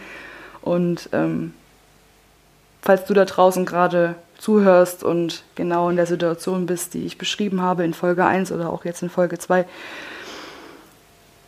Und 0.66 1.10
ähm, 1.14 1.54
falls 2.82 3.06
du 3.06 3.14
da 3.14 3.24
draußen 3.24 3.66
gerade 3.66 4.16
zuhörst 4.38 5.04
und 5.04 5.44
genau 5.54 5.90
in 5.90 5.96
der 5.96 6.08
Situation 6.08 6.66
bist, 6.66 6.94
die 6.94 7.06
ich 7.06 7.18
beschrieben 7.18 7.62
habe 7.62 7.86
in 7.86 7.94
Folge 7.94 8.26
1 8.26 8.52
oder 8.52 8.70
auch 8.70 8.84
jetzt 8.84 9.02
in 9.02 9.10
Folge 9.10 9.38
2, 9.38 9.66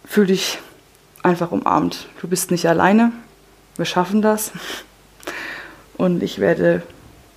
fühl 0.06 0.28
dich 0.28 0.60
einfach 1.24 1.52
umarmt. 1.52 2.08
Du 2.22 2.28
bist 2.28 2.52
nicht 2.52 2.70
alleine. 2.70 3.12
Wir 3.76 3.86
schaffen 3.86 4.22
das. 4.22 4.52
Und 5.98 6.22
ich 6.22 6.40
werde, 6.40 6.84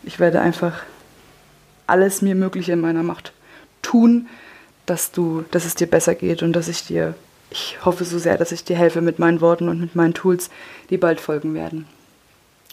ich 0.03 0.21
werde 0.21 0.41
einfach 0.41 0.83
alles 1.87 2.23
mir 2.23 2.35
Mögliche 2.35 2.73
in 2.73 2.81
meiner 2.81 3.03
Macht 3.03 3.33
tun, 3.81 4.29
dass 4.85 5.13
du, 5.13 5.45
dass 5.51 5.65
es 5.65 5.75
dir 5.75 5.87
besser 5.87 6.15
geht 6.15 6.43
und 6.43 6.53
dass 6.53 6.69
ich 6.69 6.87
dir, 6.87 7.15
ich 7.51 7.85
hoffe 7.85 8.05
so 8.05 8.19
sehr, 8.19 8.39
dass 8.39 8.53
ich 8.53 8.65
dir 8.65 8.77
helfe 8.77 9.01
mit 9.01 9.19
meinen 9.19 9.41
Worten 9.41 9.69
und 9.69 9.81
mit 9.81 9.95
meinen 9.95 10.15
Tools, 10.15 10.51
die 10.89 10.97
bald 10.97 11.21
folgen 11.21 11.55
werden. 11.55 11.87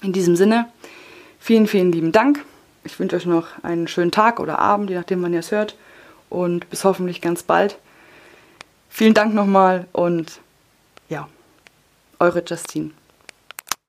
In 0.01 0.13
diesem 0.13 0.35
Sinne, 0.35 0.67
vielen, 1.39 1.67
vielen 1.67 1.91
lieben 1.91 2.11
Dank. 2.11 2.43
Ich 2.83 2.99
wünsche 2.99 3.15
euch 3.15 3.25
noch 3.25 3.47
einen 3.63 3.87
schönen 3.87 4.11
Tag 4.11 4.39
oder 4.39 4.59
Abend, 4.59 4.89
je 4.89 4.95
nachdem, 4.95 5.21
wann 5.23 5.33
ihr 5.33 5.39
es 5.39 5.51
hört. 5.51 5.75
Und 6.29 6.69
bis 6.69 6.83
hoffentlich 6.83 7.21
ganz 7.21 7.43
bald. 7.43 7.77
Vielen 8.89 9.13
Dank 9.13 9.33
nochmal 9.33 9.87
und 9.91 10.39
ja, 11.09 11.27
eure 12.19 12.43
Justine. 12.45 12.91